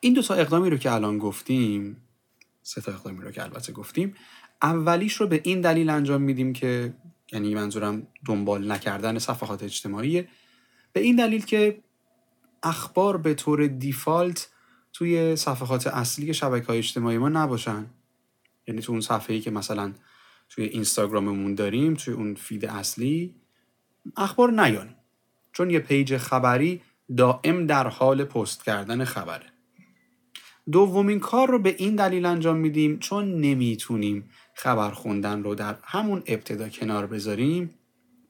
این 0.00 0.14
دو 0.14 0.22
تا 0.22 0.34
اقدامی 0.34 0.70
رو 0.70 0.76
که 0.76 0.92
الان 0.92 1.18
گفتیم 1.18 1.96
سه 2.62 2.80
تا 2.80 2.92
اقدامی 2.92 3.20
رو 3.20 3.30
که 3.30 3.42
البته 3.42 3.72
گفتیم 3.72 4.14
اولیش 4.62 5.14
رو 5.14 5.26
به 5.26 5.40
این 5.44 5.60
دلیل 5.60 5.90
انجام 5.90 6.22
میدیم 6.22 6.52
که 6.52 6.94
یعنی 7.32 7.54
منظورم 7.54 8.06
دنبال 8.26 8.72
نکردن 8.72 9.18
صفحات 9.18 9.62
اجتماعی 9.62 10.28
به 10.92 11.00
این 11.00 11.16
دلیل 11.16 11.44
که 11.44 11.82
اخبار 12.62 13.16
به 13.16 13.34
طور 13.34 13.66
default 13.66 14.48
توی 14.92 15.36
صفحات 15.36 15.86
اصلی 15.86 16.34
شبکه 16.34 16.66
های 16.66 16.78
اجتماعی 16.78 17.18
ما 17.18 17.28
نباشن. 17.28 17.86
یعنی 18.66 18.80
تو 18.80 18.92
اون 18.92 19.00
صفحه 19.00 19.34
ای 19.34 19.40
که 19.40 19.50
مثلا 19.50 19.92
توی 20.50 20.64
اینستاگراممون 20.64 21.54
داریم 21.54 21.94
توی 21.94 22.14
اون 22.14 22.34
feed 22.34 22.66
اصلی 22.66 23.34
اخبار 24.16 24.50
نیان 24.52 24.94
چون 25.52 25.70
یه 25.70 25.78
page 25.78 26.16
خبری 26.16 26.80
دائم 27.16 27.66
در 27.66 27.88
حال 27.88 28.24
پست 28.24 28.64
کردن 28.64 29.04
خبره. 29.04 29.46
دومین 30.72 31.20
کار 31.20 31.48
رو 31.48 31.58
به 31.58 31.74
این 31.78 31.96
دلیل 31.96 32.26
انجام 32.26 32.56
میدیم 32.56 32.98
چون 32.98 33.40
نمی‌تونیم 33.40 34.30
خبر 34.54 34.90
خوندن 34.90 35.42
رو 35.42 35.54
در 35.54 35.76
همون 35.82 36.22
ابتدا 36.26 36.68
کنار 36.68 37.06
بذاریم. 37.06 37.74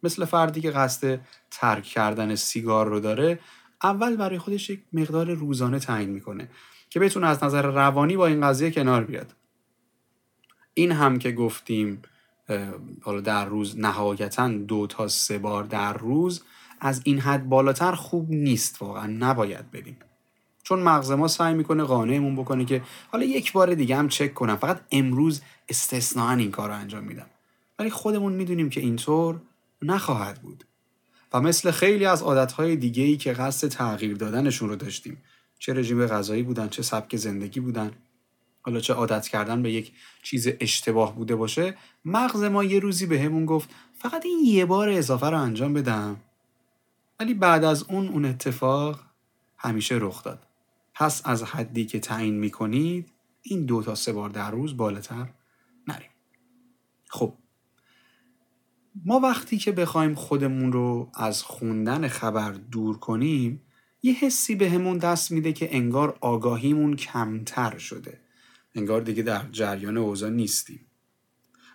مثل 0.02 0.24
فردی 0.24 0.60
که 0.60 0.70
قصد 0.70 1.20
ترک 1.50 1.84
کردن 1.84 2.34
سیگار 2.34 2.88
رو 2.88 3.00
داره 3.00 3.38
اول 3.82 4.16
برای 4.16 4.38
خودش 4.38 4.70
یک 4.70 4.80
مقدار 4.92 5.32
روزانه 5.32 5.78
تعیین 5.78 6.10
می‌کنه 6.10 6.48
که 6.90 7.00
بتونه 7.00 7.26
از 7.26 7.44
نظر 7.44 7.62
روانی 7.62 8.16
با 8.16 8.26
این 8.26 8.40
قضیه 8.40 8.70
کنار 8.70 9.04
بیاد. 9.04 9.34
این 10.80 10.92
هم 10.92 11.18
که 11.18 11.32
گفتیم 11.32 12.02
حالا 13.02 13.20
در 13.20 13.44
روز 13.44 13.78
نهایتا 13.78 14.48
دو 14.48 14.86
تا 14.86 15.08
سه 15.08 15.38
بار 15.38 15.64
در 15.64 15.92
روز 15.92 16.42
از 16.80 17.00
این 17.04 17.18
حد 17.18 17.48
بالاتر 17.48 17.92
خوب 17.92 18.30
نیست 18.30 18.82
واقعا 18.82 19.06
نباید 19.06 19.70
بریم. 19.70 19.96
چون 20.62 20.82
مغز 20.82 21.10
ما 21.10 21.28
سعی 21.28 21.54
می‌کنه 21.54 21.82
قانعمون 21.82 22.36
بکنه 22.36 22.64
که 22.64 22.82
حالا 23.12 23.24
یک 23.24 23.52
بار 23.52 23.74
دیگه 23.74 23.96
هم 23.96 24.08
چک 24.08 24.34
کنم. 24.34 24.56
فقط 24.56 24.80
امروز 24.92 25.42
استثناا 25.68 26.32
این 26.32 26.50
کار 26.50 26.68
رو 26.68 26.74
انجام 26.74 27.04
میدم. 27.04 27.26
ولی 27.78 27.90
خودمون 27.90 28.32
می‌دونیم 28.32 28.70
که 28.70 28.80
اینطور 28.80 29.40
نخواهد 29.82 30.42
بود. 30.42 30.64
و 31.32 31.40
مثل 31.40 31.70
خیلی 31.70 32.06
از 32.06 32.22
عادتهای 32.22 32.76
دیگه 32.76 33.02
ای 33.02 33.16
که 33.16 33.32
قصد 33.32 33.68
تغییر 33.68 34.16
دادنشون 34.16 34.68
رو 34.68 34.76
داشتیم. 34.76 35.22
چه 35.58 35.74
رژیم 35.74 36.06
غذایی 36.06 36.42
بودن 36.42 36.68
چه 36.68 36.82
سبک 36.82 37.16
زندگی 37.16 37.60
بودن. 37.60 37.90
حالا 38.62 38.80
چه 38.80 38.94
عادت 38.94 39.28
کردن 39.28 39.62
به 39.62 39.72
یک 39.72 39.92
چیز 40.22 40.48
اشتباه 40.60 41.16
بوده 41.16 41.36
باشه 41.36 41.74
مغز 42.04 42.42
ما 42.42 42.64
یه 42.64 42.78
روزی 42.78 43.06
به 43.06 43.20
همون 43.20 43.46
گفت 43.46 43.70
فقط 43.98 44.26
این 44.26 44.40
یه 44.44 44.66
بار 44.66 44.88
اضافه 44.88 45.26
رو 45.30 45.40
انجام 45.40 45.72
بدم. 45.72 46.16
ولی 47.20 47.34
بعد 47.34 47.64
از 47.64 47.82
اون 47.82 48.08
اون 48.08 48.24
اتفاق 48.24 49.00
همیشه 49.58 49.98
رخ 50.00 50.24
داد. 50.24 50.46
پس 50.94 51.22
از 51.24 51.42
حدی 51.42 51.86
که 51.86 52.00
تعیین 52.00 52.38
می‌کنید 52.38 53.12
این 53.42 53.66
دو 53.66 53.82
تا 53.82 53.94
سه 53.94 54.12
بار 54.12 54.30
در 54.30 54.50
روز 54.50 54.76
بالاتر 54.76 55.28
نریم. 55.88 56.10
خب 57.08 57.34
ما 59.04 59.20
وقتی 59.20 59.58
که 59.58 59.72
بخوایم 59.72 60.14
خودمون 60.14 60.72
رو 60.72 61.10
از 61.14 61.42
خوندن 61.42 62.08
خبر 62.08 62.52
دور 62.52 62.98
کنیم 62.98 63.62
یه 64.02 64.12
حسی 64.12 64.54
بهمون 64.54 64.98
دست 64.98 65.30
میده 65.30 65.52
که 65.52 65.76
انگار 65.76 66.18
آگاهیمون 66.20 66.96
کمتر 66.96 67.78
شده. 67.78 68.20
انگار 68.74 69.00
دیگه 69.00 69.22
در 69.22 69.42
جریان 69.52 69.96
اوضاع 69.96 70.30
نیستیم. 70.30 70.86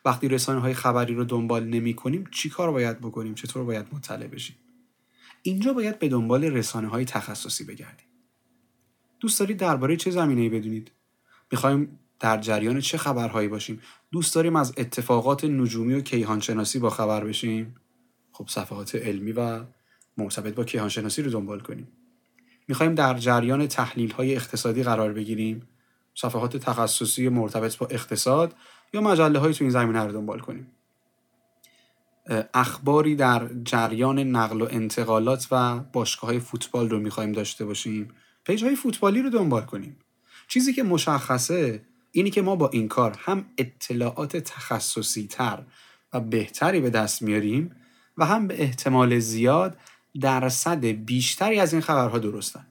وقتی 0.06 0.28
رسانه 0.28 0.60
های 0.60 0.74
خبری 0.74 1.16
رو 1.16 1.24
دنبال 1.24 1.64
نمی 1.64 1.94
کنیم 1.94 2.24
چی 2.32 2.50
کار 2.50 2.72
باید 2.72 3.00
بکنیم؟ 3.00 3.36
چطور 3.36 3.64
باید 3.64 3.86
مطلع 3.92 4.28
بشیم؟ 4.28 4.56
اینجا 5.42 5.74
باید 5.74 6.00
به 6.00 6.10
دنبال 6.10 6.44
رسانه 6.44 6.88
های 6.88 7.06
تخصصی 7.06 7.64
بگردیم. 7.64 8.08
دوست 9.20 9.40
دارید 9.40 9.58
درباره 9.58 9.96
چه 9.96 10.12
زمینه 10.12 10.42
ای 10.42 10.50
بدونید؟ 10.50 10.92
می‌خوایم 11.52 12.00
در 12.20 12.38
جریان 12.38 12.80
چه 12.80 12.98
خبرهایی 12.98 13.48
باشیم؟ 13.48 13.82
دوست 14.12 14.36
داریم 14.36 14.56
از 14.56 14.74
اتفاقات 14.78 15.46
نجومی 15.46 15.94
و 15.94 16.02
کیهانشناسی 16.02 16.80
با 16.80 16.90
خبر 16.90 17.24
بشیم؟ 17.24 17.76
خب 18.32 18.48
صفحات 18.48 18.96
علمی 18.96 19.32
و 19.32 19.64
مرتبط 20.18 20.54
با 20.54 20.64
کیهانشناسی 20.64 21.22
رو 21.22 21.32
دنبال 21.32 21.60
کنیم. 21.60 21.88
می‌خوایم 22.68 22.96
در 22.96 23.18
جریان 23.18 23.68
تحلیل 23.68 24.12
های 24.12 24.36
اقتصادی 24.36 24.84
قرار 24.84 25.14
بگیریم؟ 25.14 25.68
صفحات 26.16 26.58
تخصصی 26.58 27.30
مرتبط 27.30 27.78
با 27.78 27.88
اقتصاد 27.88 28.56
یا 28.94 29.02
مجله 29.02 29.40
های 29.40 29.54
تو 29.54 29.64
این 29.64 29.72
زمینه 29.72 30.04
رو 30.04 30.12
دنبال 30.12 30.40
کنیم. 30.40 30.72
اخباری 32.54 33.16
در 33.16 33.50
جریان 33.64 34.20
نقل 34.20 34.62
و 34.62 34.68
انتقالات 34.72 35.48
و 35.52 35.80
باشگاه 35.80 36.30
های 36.30 36.40
فوتبال 36.40 36.90
رو 36.90 37.00
می‌خوایم 37.00 37.32
داشته 37.32 37.66
باشیم. 37.66 38.12
پیج 38.44 38.64
های 38.64 38.76
فوتبالی 38.76 39.22
رو 39.22 39.30
دنبال 39.30 39.62
کنیم. 39.62 39.98
چیزی 40.48 40.74
که 40.74 40.84
مشخصه 40.84 41.86
اینی 42.12 42.30
که 42.30 42.42
ما 42.42 42.56
با 42.56 42.70
این 42.70 42.88
کار 42.88 43.16
هم 43.20 43.46
اطلاعات 43.58 44.38
تخصصی 44.38 45.28
تر 45.28 45.64
و 46.14 46.20
بهتری 46.20 46.82
به 46.82 46.90
دست 46.90 47.22
میاریم 47.22 47.76
و 48.18 48.26
هم 48.26 48.48
به 48.48 48.62
احتمال 48.62 49.20
زیاد 49.20 49.78
درصد 50.22 50.86
بیشتری 50.86 51.60
از 51.60 51.74
این 51.74 51.82
خبرها 51.82 52.20
درستن. 52.20 52.68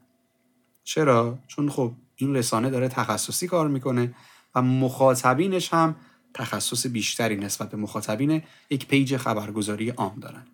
چرا؟ 0.83 1.39
چون 1.47 1.69
خب 1.69 1.93
این 2.15 2.35
رسانه 2.35 2.69
داره 2.69 2.87
تخصصی 2.87 3.47
کار 3.47 3.67
می‌کنه 3.67 4.15
و 4.55 4.61
مخاطبینش 4.61 5.73
هم 5.73 5.95
تخصص 6.33 6.87
بیشتری 6.87 7.35
نسبت 7.35 7.71
به 7.71 7.77
مخاطبین 7.77 8.41
یک 8.69 8.87
پیج 8.87 9.17
خبرگزاری 9.17 9.89
عام 9.89 10.19
دارن. 10.19 10.45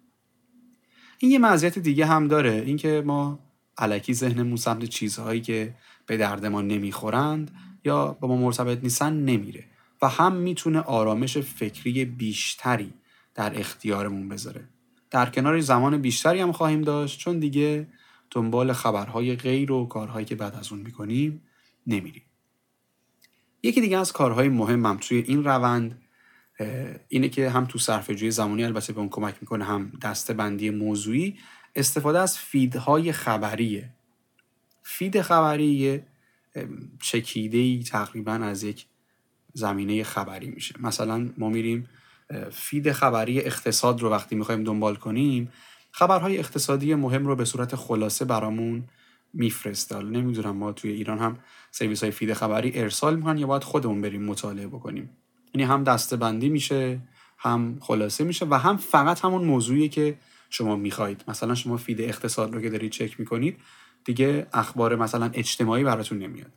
این 1.19 1.31
یه 1.31 1.39
مزیت 1.39 1.79
دیگه 1.79 2.05
هم 2.05 2.27
داره 2.27 2.63
اینکه 2.65 3.03
ما 3.05 3.39
علکی 3.77 4.13
ذهنمون 4.13 4.55
سمت 4.55 4.85
چیزهایی 4.85 5.41
که 5.41 5.75
به 6.05 6.17
درد 6.17 6.45
ما 6.45 6.61
نمی‌خورند 6.61 7.51
یا 7.85 8.17
با 8.21 8.27
ما 8.27 8.35
مرتبط 8.35 8.83
نیستن 8.83 9.13
نمیره 9.13 9.65
و 10.01 10.07
هم 10.07 10.35
می‌تونه 10.35 10.79
آرامش 10.79 11.37
فکری 11.37 12.05
بیشتری 12.05 12.93
در 13.35 13.59
اختیارمون 13.59 14.29
بذاره. 14.29 14.69
در 15.11 15.29
کنار 15.29 15.59
زمان 15.59 15.97
بیشتری 15.97 16.39
هم 16.39 16.51
خواهیم 16.51 16.81
داشت 16.81 17.19
چون 17.19 17.39
دیگه 17.39 17.87
دنبال 18.31 18.73
خبرهای 18.73 19.35
غیر 19.35 19.71
و 19.71 19.85
کارهایی 19.85 20.25
که 20.25 20.35
بعد 20.35 20.55
از 20.55 20.71
اون 20.71 20.81
می‌کنیم 20.81 21.41
نمیریم. 21.87 22.23
یکی 23.63 23.81
دیگه 23.81 23.97
از 23.97 24.11
کارهای 24.11 24.49
مهمم 24.49 24.97
توی 24.97 25.17
این 25.17 25.43
روند 25.43 26.01
اینه 27.07 27.29
که 27.29 27.49
هم 27.49 27.65
تو 27.65 27.79
صرفه‌جویی 27.79 28.31
زمانی 28.31 28.63
البته 28.63 28.93
به 28.93 28.99
اون 28.99 29.09
کمک 29.09 29.35
می‌کنه 29.41 29.65
هم 29.65 29.91
دسته 30.01 30.35
بندی 30.35 30.69
موضوعی 30.69 31.37
استفاده 31.75 32.19
از 32.19 32.37
feed 32.37 32.87
های 32.87 33.11
خبریه. 33.11 33.93
feed 34.83 35.21
خبری 35.21 36.01
چکیده 37.01 37.57
ای 37.57 37.83
تقریبا 37.83 38.31
از 38.31 38.63
یک 38.63 38.85
زمینه 39.53 40.03
خبری 40.03 40.49
میشه. 40.49 40.75
مثلا 40.79 41.29
ما 41.37 41.49
میریم 41.49 41.89
feed 42.51 42.91
خبری 42.91 43.39
اقتصاد 43.39 44.01
رو 44.01 44.09
وقتی 44.09 44.35
می‌خوایم 44.35 44.63
دنبال 44.63 44.95
کنیم 44.95 45.51
خبرهای 45.91 46.37
اقتصادی 46.37 46.95
مهم 46.95 47.27
رو 47.27 47.35
به 47.35 47.45
صورت 47.45 47.75
خلاصه 47.75 48.25
برامون 48.25 48.83
میفرسته 49.33 49.95
حالا 49.95 50.09
نمی‌دونم 50.09 50.57
ما 50.57 50.71
توی 50.71 50.91
ایران 50.91 51.19
هم 51.19 51.37
سرویس 51.71 52.03
های 52.03 52.11
feed 52.11 52.33
خبری 52.33 52.79
ارسال 52.79 53.15
می‌کنن 53.15 53.37
یا 53.37 53.47
باید 53.47 53.63
خودمون 53.63 54.01
بریم 54.01 54.23
مطالعه 54.23 54.67
بکنیم. 54.67 55.09
یعنی 55.53 55.67
هم 55.67 55.83
دسته 55.83 56.15
بندی 56.17 56.49
میشه 56.49 56.99
هم 57.37 57.77
خلاصه 57.79 58.23
میشه 58.23 58.45
و 58.49 58.53
هم 58.53 58.77
فقط 58.77 59.25
همون 59.25 59.43
موضوعی 59.43 59.89
که 59.89 60.17
شما 60.49 60.75
می‌خواهید 60.75 61.23
مثلا 61.27 61.55
شما 61.55 61.77
feed 61.77 62.01
اقتصاد 62.01 62.53
رو 62.53 62.61
که 62.61 62.69
دارید 62.69 62.91
چک 62.91 63.19
می‌کنید 63.19 63.57
دیگه 64.05 64.47
اخبار 64.53 64.95
مثلا 64.95 65.31
اجتماعی 65.33 65.83
براتون 65.83 66.19
نمیاد. 66.19 66.51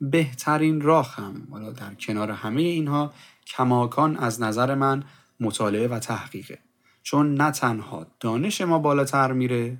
بهترین 0.00 0.80
راه 0.80 1.14
هم 1.14 1.48
حالا 1.50 1.72
در 1.72 1.94
کنار 1.94 2.30
همه 2.30 2.62
اینها 2.62 3.12
کماکان 3.46 4.16
از 4.16 4.42
نظر 4.42 4.74
من 4.74 5.04
مطالعه 5.40 5.88
و 5.88 5.98
تحقیقه. 5.98 6.58
چون 7.02 7.34
نه 7.34 7.50
تنها 7.50 8.06
دانش 8.20 8.60
ما 8.60 8.78
بالاتر 8.78 9.32
میره 9.32 9.78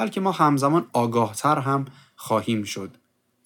بلکه 0.00 0.20
ما 0.20 0.32
همزمان 0.32 0.86
آگاهتر 0.92 1.58
هم 1.58 1.84
خواهیم 2.16 2.62
شد 2.62 2.96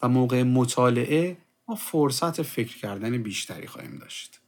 و 0.03 0.09
موقع 0.09 0.43
مطالعه 0.43 1.37
ما 1.69 1.75
فرصت 1.75 2.43
فکر 2.43 2.79
کردن 2.79 3.23
بیشتری 3.23 3.67
خواهیم 3.67 3.99
داشت. 3.99 4.41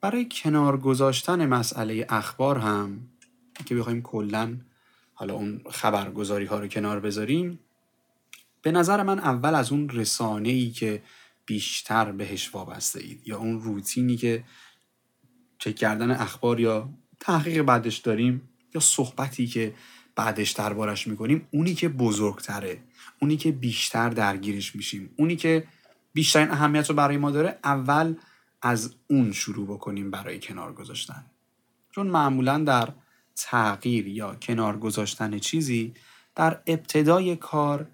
برای 0.00 0.28
کنار 0.30 0.76
گذاشتن 0.76 1.46
مسئله 1.46 2.06
اخبار 2.08 2.58
هم 2.58 3.08
که 3.66 3.74
بخوایم 3.74 4.02
کلا 4.02 4.56
حالا 5.14 5.34
اون 5.34 5.60
خبرگزاری 5.70 6.44
ها 6.44 6.60
رو 6.60 6.68
کنار 6.68 7.00
بذاریم 7.00 7.58
به 8.62 8.72
نظر 8.72 9.02
من 9.02 9.18
اول 9.18 9.54
از 9.54 9.72
اون 9.72 9.88
رسانه 9.88 10.48
ای 10.48 10.70
که 10.70 11.02
بیشتر 11.46 12.12
بهش 12.12 12.54
وابسته 12.54 13.00
اید 13.00 13.28
یا 13.28 13.38
اون 13.38 13.60
روتینی 13.60 14.16
که 14.16 14.44
چک 15.58 15.76
کردن 15.76 16.10
اخبار 16.10 16.60
یا 16.60 16.88
تحقیق 17.20 17.62
بعدش 17.62 17.96
داریم 17.96 18.48
صحبتی 18.80 19.46
که 19.46 19.74
بعدش 20.16 20.50
دربارش 20.50 21.06
می‌کنیم 21.06 21.48
اونی 21.50 21.74
که 21.74 21.88
بزرگتره 21.88 22.82
اونی 23.20 23.36
که 23.36 23.52
بیشتر 23.52 24.08
درگیرش 24.08 24.76
میشیم 24.76 25.10
اونی 25.16 25.36
که 25.36 25.66
بیشترین 26.12 26.50
اهمیت 26.50 26.88
رو 26.88 26.94
برای 26.94 27.16
ما 27.16 27.30
داره 27.30 27.58
اول 27.64 28.14
از 28.62 28.94
اون 29.10 29.32
شروع 29.32 29.66
بکنیم 29.66 30.10
برای 30.10 30.40
کنار 30.40 30.72
گذاشتن. 30.72 31.24
چون 31.90 32.06
معمولا 32.06 32.58
در 32.58 32.92
تغییر 33.36 34.08
یا 34.08 34.34
کنار 34.34 34.78
گذاشتن 34.78 35.38
چیزی 35.38 35.94
در 36.34 36.62
ابتدای 36.66 37.36
کار 37.36 37.88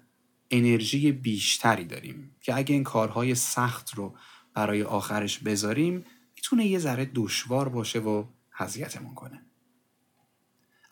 انرژی 0.51 1.11
بیشتری 1.11 1.85
داریم 1.85 2.35
که 2.41 2.57
اگه 2.57 2.73
این 2.73 2.83
کارهای 2.83 3.35
سخت 3.35 3.93
رو 3.93 4.15
برای 4.53 4.83
آخرش 4.83 5.39
بذاریم 5.39 6.05
می‌تونه 6.35 6.65
یه 6.65 6.79
ذره 6.79 7.11
دشوار 7.15 7.69
باشه 7.69 7.99
و 7.99 8.25
حضیتمون 8.51 9.13
کنه. 9.13 9.41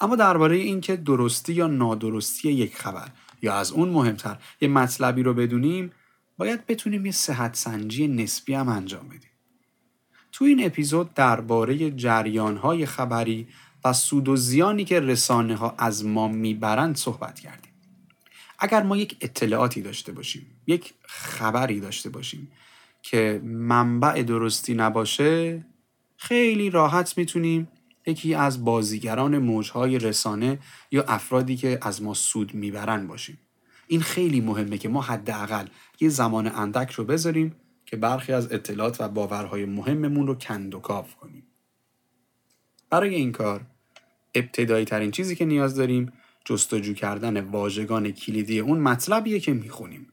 اما 0.04 0.16
درباره 0.16 0.56
اینکه 0.56 0.96
درستی 0.96 1.54
یا 1.54 1.68
نادرستی 1.68 2.52
یک 2.52 2.76
خبر 2.76 3.08
یا 3.42 3.54
از 3.54 3.72
اون 3.72 3.90
مهمتر 3.90 4.38
یه 4.62 4.68
مطلبی 4.68 5.24
رو 5.24 5.34
بدونیم 5.34 5.92
باید 6.38 6.66
بتونیم 6.66 7.06
یه 7.06 7.12
صحت 7.12 7.56
سنجی 7.56 8.08
نسبی 8.08 8.54
هم 8.54 8.70
انجام 8.70 9.08
بدیم. 9.08 9.30
تو 10.32 10.46
این 10.46 10.66
اپیزود 10.66 11.14
درباره 11.14 11.92
جریانهای 11.92 12.86
خبری 12.86 13.48
و 13.86 13.94
سود 13.94 14.30
و 14.30 14.36
زیانی 14.36 14.86
که 14.86 15.00
رسانه 15.00 15.56
ها 15.56 15.76
از 15.78 16.06
ما 16.06 16.28
می‌برند 16.28 16.96
صحبت 16.96 17.40
کردیم. 17.40 17.72
اگر 18.60 18.84
ما 18.84 18.98
یک 18.98 19.18
اطلاعاتی 19.22 19.82
داشته 19.82 20.12
باشیم 20.12 20.46
یک 20.68 20.94
خبری 21.04 21.80
داشته 21.80 22.10
باشیم 22.10 22.52
که 23.02 23.42
منبع 23.44 24.24
درستی 24.24 24.74
نباشه 24.74 25.66
خیلی 26.18 26.70
راحت 26.70 27.18
می‌تونیم 27.18 27.68
یکی 28.06 28.34
از 28.34 28.66
بازیگران 28.66 29.38
موجهای 29.38 30.00
رسانه 30.00 30.60
یا 30.92 31.04
افرادی 31.04 31.56
که 31.56 31.80
از 31.82 32.02
ما 32.02 32.14
سود 32.14 32.54
می‌برن 32.54 33.08
باشیم. 33.08 33.40
این 33.88 34.02
خیلی 34.02 34.42
مهمه 34.42 34.78
که 34.78 34.90
ما 34.90 35.02
حداقل 35.02 35.68
یه 36.00 36.10
زمان 36.10 36.48
اندک 36.48 36.92
رو 36.92 37.04
بذاریم 37.04 37.56
که 37.86 37.98
برخی 37.98 38.34
از 38.34 38.52
اطلاعات 38.52 39.02
و 39.02 39.08
باورهای 39.08 39.66
مهممون 39.66 40.28
رو 40.28 40.36
کند 40.36 40.76
و 40.76 40.80
کاف 40.80 41.16
کنیم. 41.16 41.44
برای 42.90 43.16
این 43.16 43.32
کار 43.32 43.66
ابتدایی 44.36 44.86
ترین 44.86 45.12
چیزی 45.12 45.36
که 45.36 45.46
نیاز 45.46 45.76
داریم 45.76 46.14
جستجو 46.46 46.94
کردن 46.94 47.40
واژگان 47.40 48.12
کلیدی 48.12 48.60
اون 48.60 48.80
مطلبیه 48.80 49.40
که 49.40 49.54
می‌خونیم. 49.54 50.08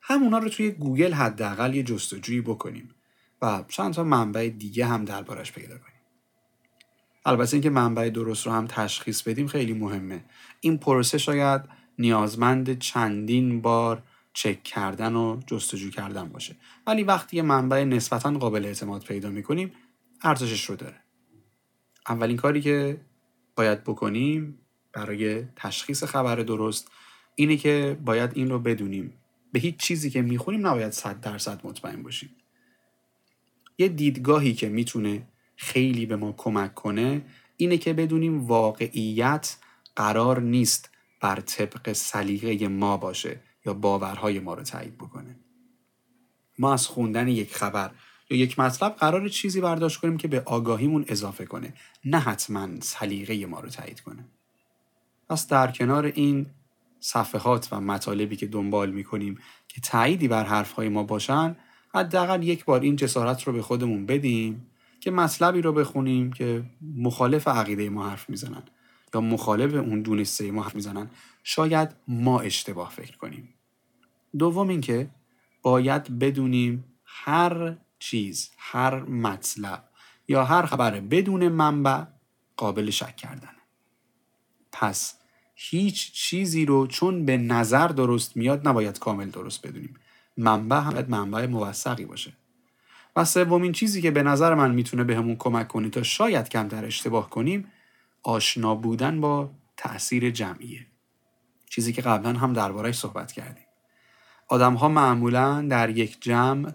همونا 0.00 0.38
رو 0.38 0.48
توی 0.48 0.70
گوگل 0.70 1.12
حداقل 1.12 1.74
یه 1.74 1.82
جستجویی 1.82 2.40
بکنیم 2.40 2.94
و 3.42 3.64
چند 3.68 3.94
تا 3.94 4.04
منبع 4.04 4.48
دیگه 4.48 4.86
هم 4.86 5.04
دربارش 5.04 5.52
پیدا 5.52 5.78
کنیم. 5.78 5.97
البته 7.28 7.54
اینکه 7.54 7.70
منبع 7.70 8.10
درست 8.10 8.46
رو 8.46 8.52
هم 8.52 8.66
تشخیص 8.66 9.22
بدیم 9.22 9.46
خیلی 9.46 9.72
مهمه. 9.72 10.24
این 10.60 10.78
پروسه 10.78 11.18
شاید 11.18 11.62
نیازمند 11.98 12.78
چندین 12.78 13.60
بار 13.60 14.02
چک 14.32 14.62
کردن 14.62 15.14
و 15.16 15.40
جستجو 15.46 15.90
کردن 15.90 16.28
باشه. 16.28 16.56
ولی 16.86 17.02
وقتی 17.02 17.36
یه 17.36 17.42
منبع 17.42 17.84
نسبتا 17.84 18.30
قابل 18.30 18.64
اعتماد 18.64 19.04
پیدا 19.04 19.30
می‌کنیم 19.30 19.72
ارزشش 20.22 20.64
رو 20.64 20.76
داره. 20.76 20.96
اولین 22.08 22.36
کاری 22.36 22.60
که 22.60 23.00
باید 23.56 23.84
بکنیم 23.84 24.58
برای 24.92 25.44
تشخیص 25.56 26.04
خبر 26.04 26.36
درست 26.36 26.90
اینه 27.34 27.56
که 27.56 27.98
باید 28.04 28.30
این 28.34 28.50
رو 28.50 28.58
بدونیم. 28.58 29.12
به 29.52 29.60
هیچ 29.60 29.76
چیزی 29.76 30.10
که 30.10 30.22
می‌خونیم 30.22 30.66
نباید 30.66 30.92
صد 30.92 31.20
درصد 31.20 31.60
مطمئن 31.64 32.02
باشیم. 32.02 32.30
یه 33.78 33.88
دیدگاهی 33.88 34.54
که 34.54 34.68
می‌تونه 34.68 35.26
خیلی 35.60 36.06
به 36.06 36.16
ما 36.16 36.34
کمک 36.36 36.74
کنه 36.74 37.22
اینه 37.56 37.78
که 37.78 37.92
بدونیم 37.92 38.46
واقعیت 38.46 39.56
قرار 39.96 40.40
نیست 40.40 40.90
بر 41.20 41.40
طبق 41.40 41.92
سلیقه 41.92 42.68
ما 42.68 42.96
باشه 42.96 43.40
یا 43.66 43.74
باورهای 43.74 44.40
ما 44.40 44.54
رو 44.54 44.62
تایید 44.62 44.98
بکنه. 44.98 45.36
ما 46.58 46.72
از 46.72 46.86
خوندن 46.86 47.28
یک 47.28 47.54
خبر 47.54 47.90
یا 48.30 48.36
یک 48.38 48.58
مطلب 48.58 48.96
قرار 48.96 49.28
چیزی 49.28 49.60
برداشت 49.60 50.00
کنیم 50.00 50.16
که 50.16 50.28
به 50.28 50.40
آگاهیمون 50.40 51.04
اضافه 51.08 51.46
کنه 51.46 51.74
نه 52.04 52.18
حتما 52.18 52.68
سلیقه 52.80 53.46
ما 53.46 53.60
رو 53.60 53.68
تایید 53.68 54.00
کنه. 54.00 54.24
پس 55.28 55.48
در 55.48 55.70
کنار 55.70 56.06
این 56.06 56.46
صفحات 57.00 57.68
و 57.72 57.80
مطالبی 57.80 58.36
که 58.36 58.46
دنبال 58.46 58.90
می‌کنیم 58.90 59.38
که 59.68 59.80
تاییدی 59.80 60.28
بر 60.28 60.44
حرفهای 60.44 60.88
ما 60.88 61.02
باشن 61.02 61.56
حداقل 61.94 62.42
یک 62.42 62.64
بار 62.64 62.80
این 62.80 62.96
جسارت 62.96 63.42
رو 63.42 63.52
به 63.52 63.62
خودمون 63.62 64.06
بدیم 64.06 64.66
که 65.00 65.10
مطلبی 65.10 65.62
رو 65.62 65.72
بخونیم 65.72 66.32
که 66.32 66.64
مخالف 66.96 67.48
عقیده 67.48 67.90
ما 67.90 68.08
حرف 68.10 68.30
می‌زنن 68.30 68.62
یا 69.14 69.20
مخالف 69.20 69.74
اون 69.74 70.02
دونسته 70.02 70.50
ما 70.50 70.62
حرف 70.62 70.74
می‌زنن. 70.74 71.10
شاید 71.42 71.88
ما 72.08 72.40
اشتباه 72.40 72.90
فکر 72.90 73.16
کنیم. 73.16 73.54
دوم 74.38 74.68
اینکه 74.68 75.10
باید 75.62 76.18
بدونیم 76.18 76.84
هر 77.04 77.76
چیز 77.98 78.50
هر 78.58 79.02
مطلب 79.02 79.88
یا 80.28 80.44
هر 80.44 80.66
خبر 80.66 81.00
بدون 81.00 81.48
منبع 81.48 82.04
قابل 82.56 82.90
شک 82.90 83.16
کردن 83.16 83.54
پس 84.72 85.14
هیچ 85.54 86.12
چیزی 86.12 86.66
رو 86.66 86.86
چون 86.86 87.24
به 87.24 87.36
نظر 87.36 87.88
درست 87.88 88.36
میاد 88.36 88.68
نباید 88.68 88.98
کامل 88.98 89.30
درست 89.30 89.66
بدونیم. 89.66 89.94
منبع 90.36 90.80
هم 90.80 90.90
باید 90.90 91.10
منبع 91.10 91.46
موثقی 91.46 92.04
باشه. 92.04 92.32
و 93.18 93.24
سومین 93.24 93.72
چیزی 93.72 94.02
که 94.02 94.10
به 94.10 94.22
نظر 94.22 94.54
من 94.54 94.74
می‌تونه 94.74 95.04
بهمون 95.04 95.36
کمک 95.36 95.68
کنه 95.68 95.88
تا 95.88 96.02
شاید 96.02 96.48
کمتر 96.48 96.84
اشتباه 96.84 97.30
کنیم 97.30 97.72
آشنا 98.22 98.74
بودن 98.74 99.20
با 99.20 99.50
تاثیر 99.76 100.30
جمعیه. 100.30 100.86
چیزی 101.70 101.92
که 101.92 102.02
قبلا 102.02 102.32
هم 102.32 102.52
دربارهش 102.52 102.98
صحبت 102.98 103.32
کردیم. 103.32 103.66
آدم 104.48 104.74
ها 104.74 104.88
معمولا 104.88 105.66
در 105.70 105.90
یک 105.90 106.16
جمع 106.20 106.72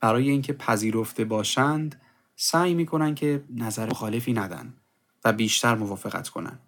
برای 0.00 0.30
اینکه 0.30 0.52
پذیرفته 0.52 1.24
باشند 1.24 2.00
سعی 2.36 2.74
می‌کنن 2.74 3.14
که 3.14 3.44
نظر 3.54 3.90
مخالفی 3.90 4.32
ندن 4.32 4.74
و 5.24 5.32
بیشتر 5.32 5.74
موافقت 5.74 6.28
کنن. 6.28 6.58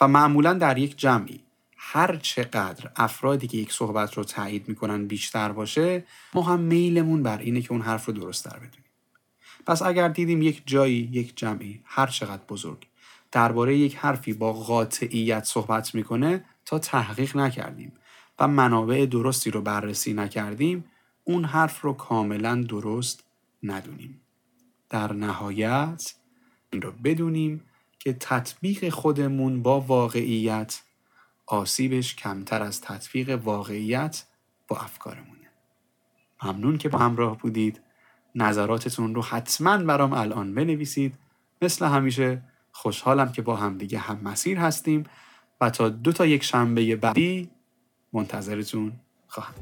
و 0.00 0.08
معمولا 0.08 0.54
در 0.54 0.78
یک 0.78 0.96
جمعی 0.96 1.44
هر 1.80 2.16
چقدر 2.16 2.90
افرادی 2.96 3.46
که 3.46 3.58
یک 3.58 3.72
صحبت 3.72 4.14
رو 4.14 4.24
تایید 4.24 4.68
می‌کنن 4.68 5.06
بیشتر 5.06 5.52
باشه 5.52 6.04
ما 6.34 6.42
هم 6.42 6.60
میلمون 6.60 7.22
بر 7.22 7.38
اینه 7.38 7.60
که 7.60 7.72
اون 7.72 7.80
حرف 7.80 8.04
رو 8.04 8.12
درست 8.12 8.44
در 8.44 8.56
بدونیم. 8.56 8.84
پس 9.66 9.82
اگر 9.82 10.08
دیدیم 10.08 10.42
یک 10.42 10.62
جایی 10.66 11.08
یک 11.12 11.36
جمعی 11.36 11.80
هر 11.84 12.06
چقدر 12.06 12.42
بزرگ 12.48 12.86
درباره 13.32 13.76
یک 13.76 13.96
حرفی 13.96 14.32
با 14.32 14.52
قاطعیت 14.52 15.44
صحبت 15.44 15.94
می‌کنه 15.94 16.44
تا 16.64 16.78
تحقیق 16.78 17.36
نکردیم 17.36 17.92
و 18.38 18.48
منابع 18.48 19.06
درستی 19.06 19.50
رو 19.50 19.62
بررسی 19.62 20.12
نکردیم 20.12 20.84
اون 21.24 21.44
حرف 21.44 21.80
رو 21.80 21.92
کاملا 21.92 22.64
درست 22.68 23.24
ندونیم. 23.62 24.20
در 24.90 25.12
نهایت 25.12 26.14
این 26.72 26.82
رو 26.82 26.92
بدونیم 27.04 27.64
که 27.98 28.12
تطبیق 28.12 28.88
خودمون 28.88 29.62
با 29.62 29.80
واقعیت 29.80 30.82
آسیبش 31.48 32.16
کمتر 32.16 32.62
از 32.62 32.80
تطبیق 32.80 33.40
واقعیت 33.44 34.24
با 34.68 34.76
افکارمونه. 34.76 35.50
ممنون 36.44 36.78
که 36.78 36.88
با 36.88 36.98
همراه 36.98 37.38
بودید. 37.38 37.80
نظراتتون 38.34 39.14
رو 39.14 39.22
حتما 39.22 39.78
برام 39.78 40.12
الان 40.12 40.54
بنویسید. 40.54 41.14
مثل 41.62 41.86
همیشه 41.86 42.42
خوشحالم 42.72 43.32
که 43.32 43.42
با 43.42 43.56
همدیگه 43.56 43.98
هم 43.98 44.20
مسیر 44.22 44.58
هستیم 44.58 45.04
و 45.60 45.70
تا 45.70 45.88
دو 45.88 46.12
تا 46.12 46.26
یک 46.26 46.44
شنبه 46.44 46.96
بعدی 46.96 47.50
منتظرتون 48.12 48.92
خواهم 49.28 49.54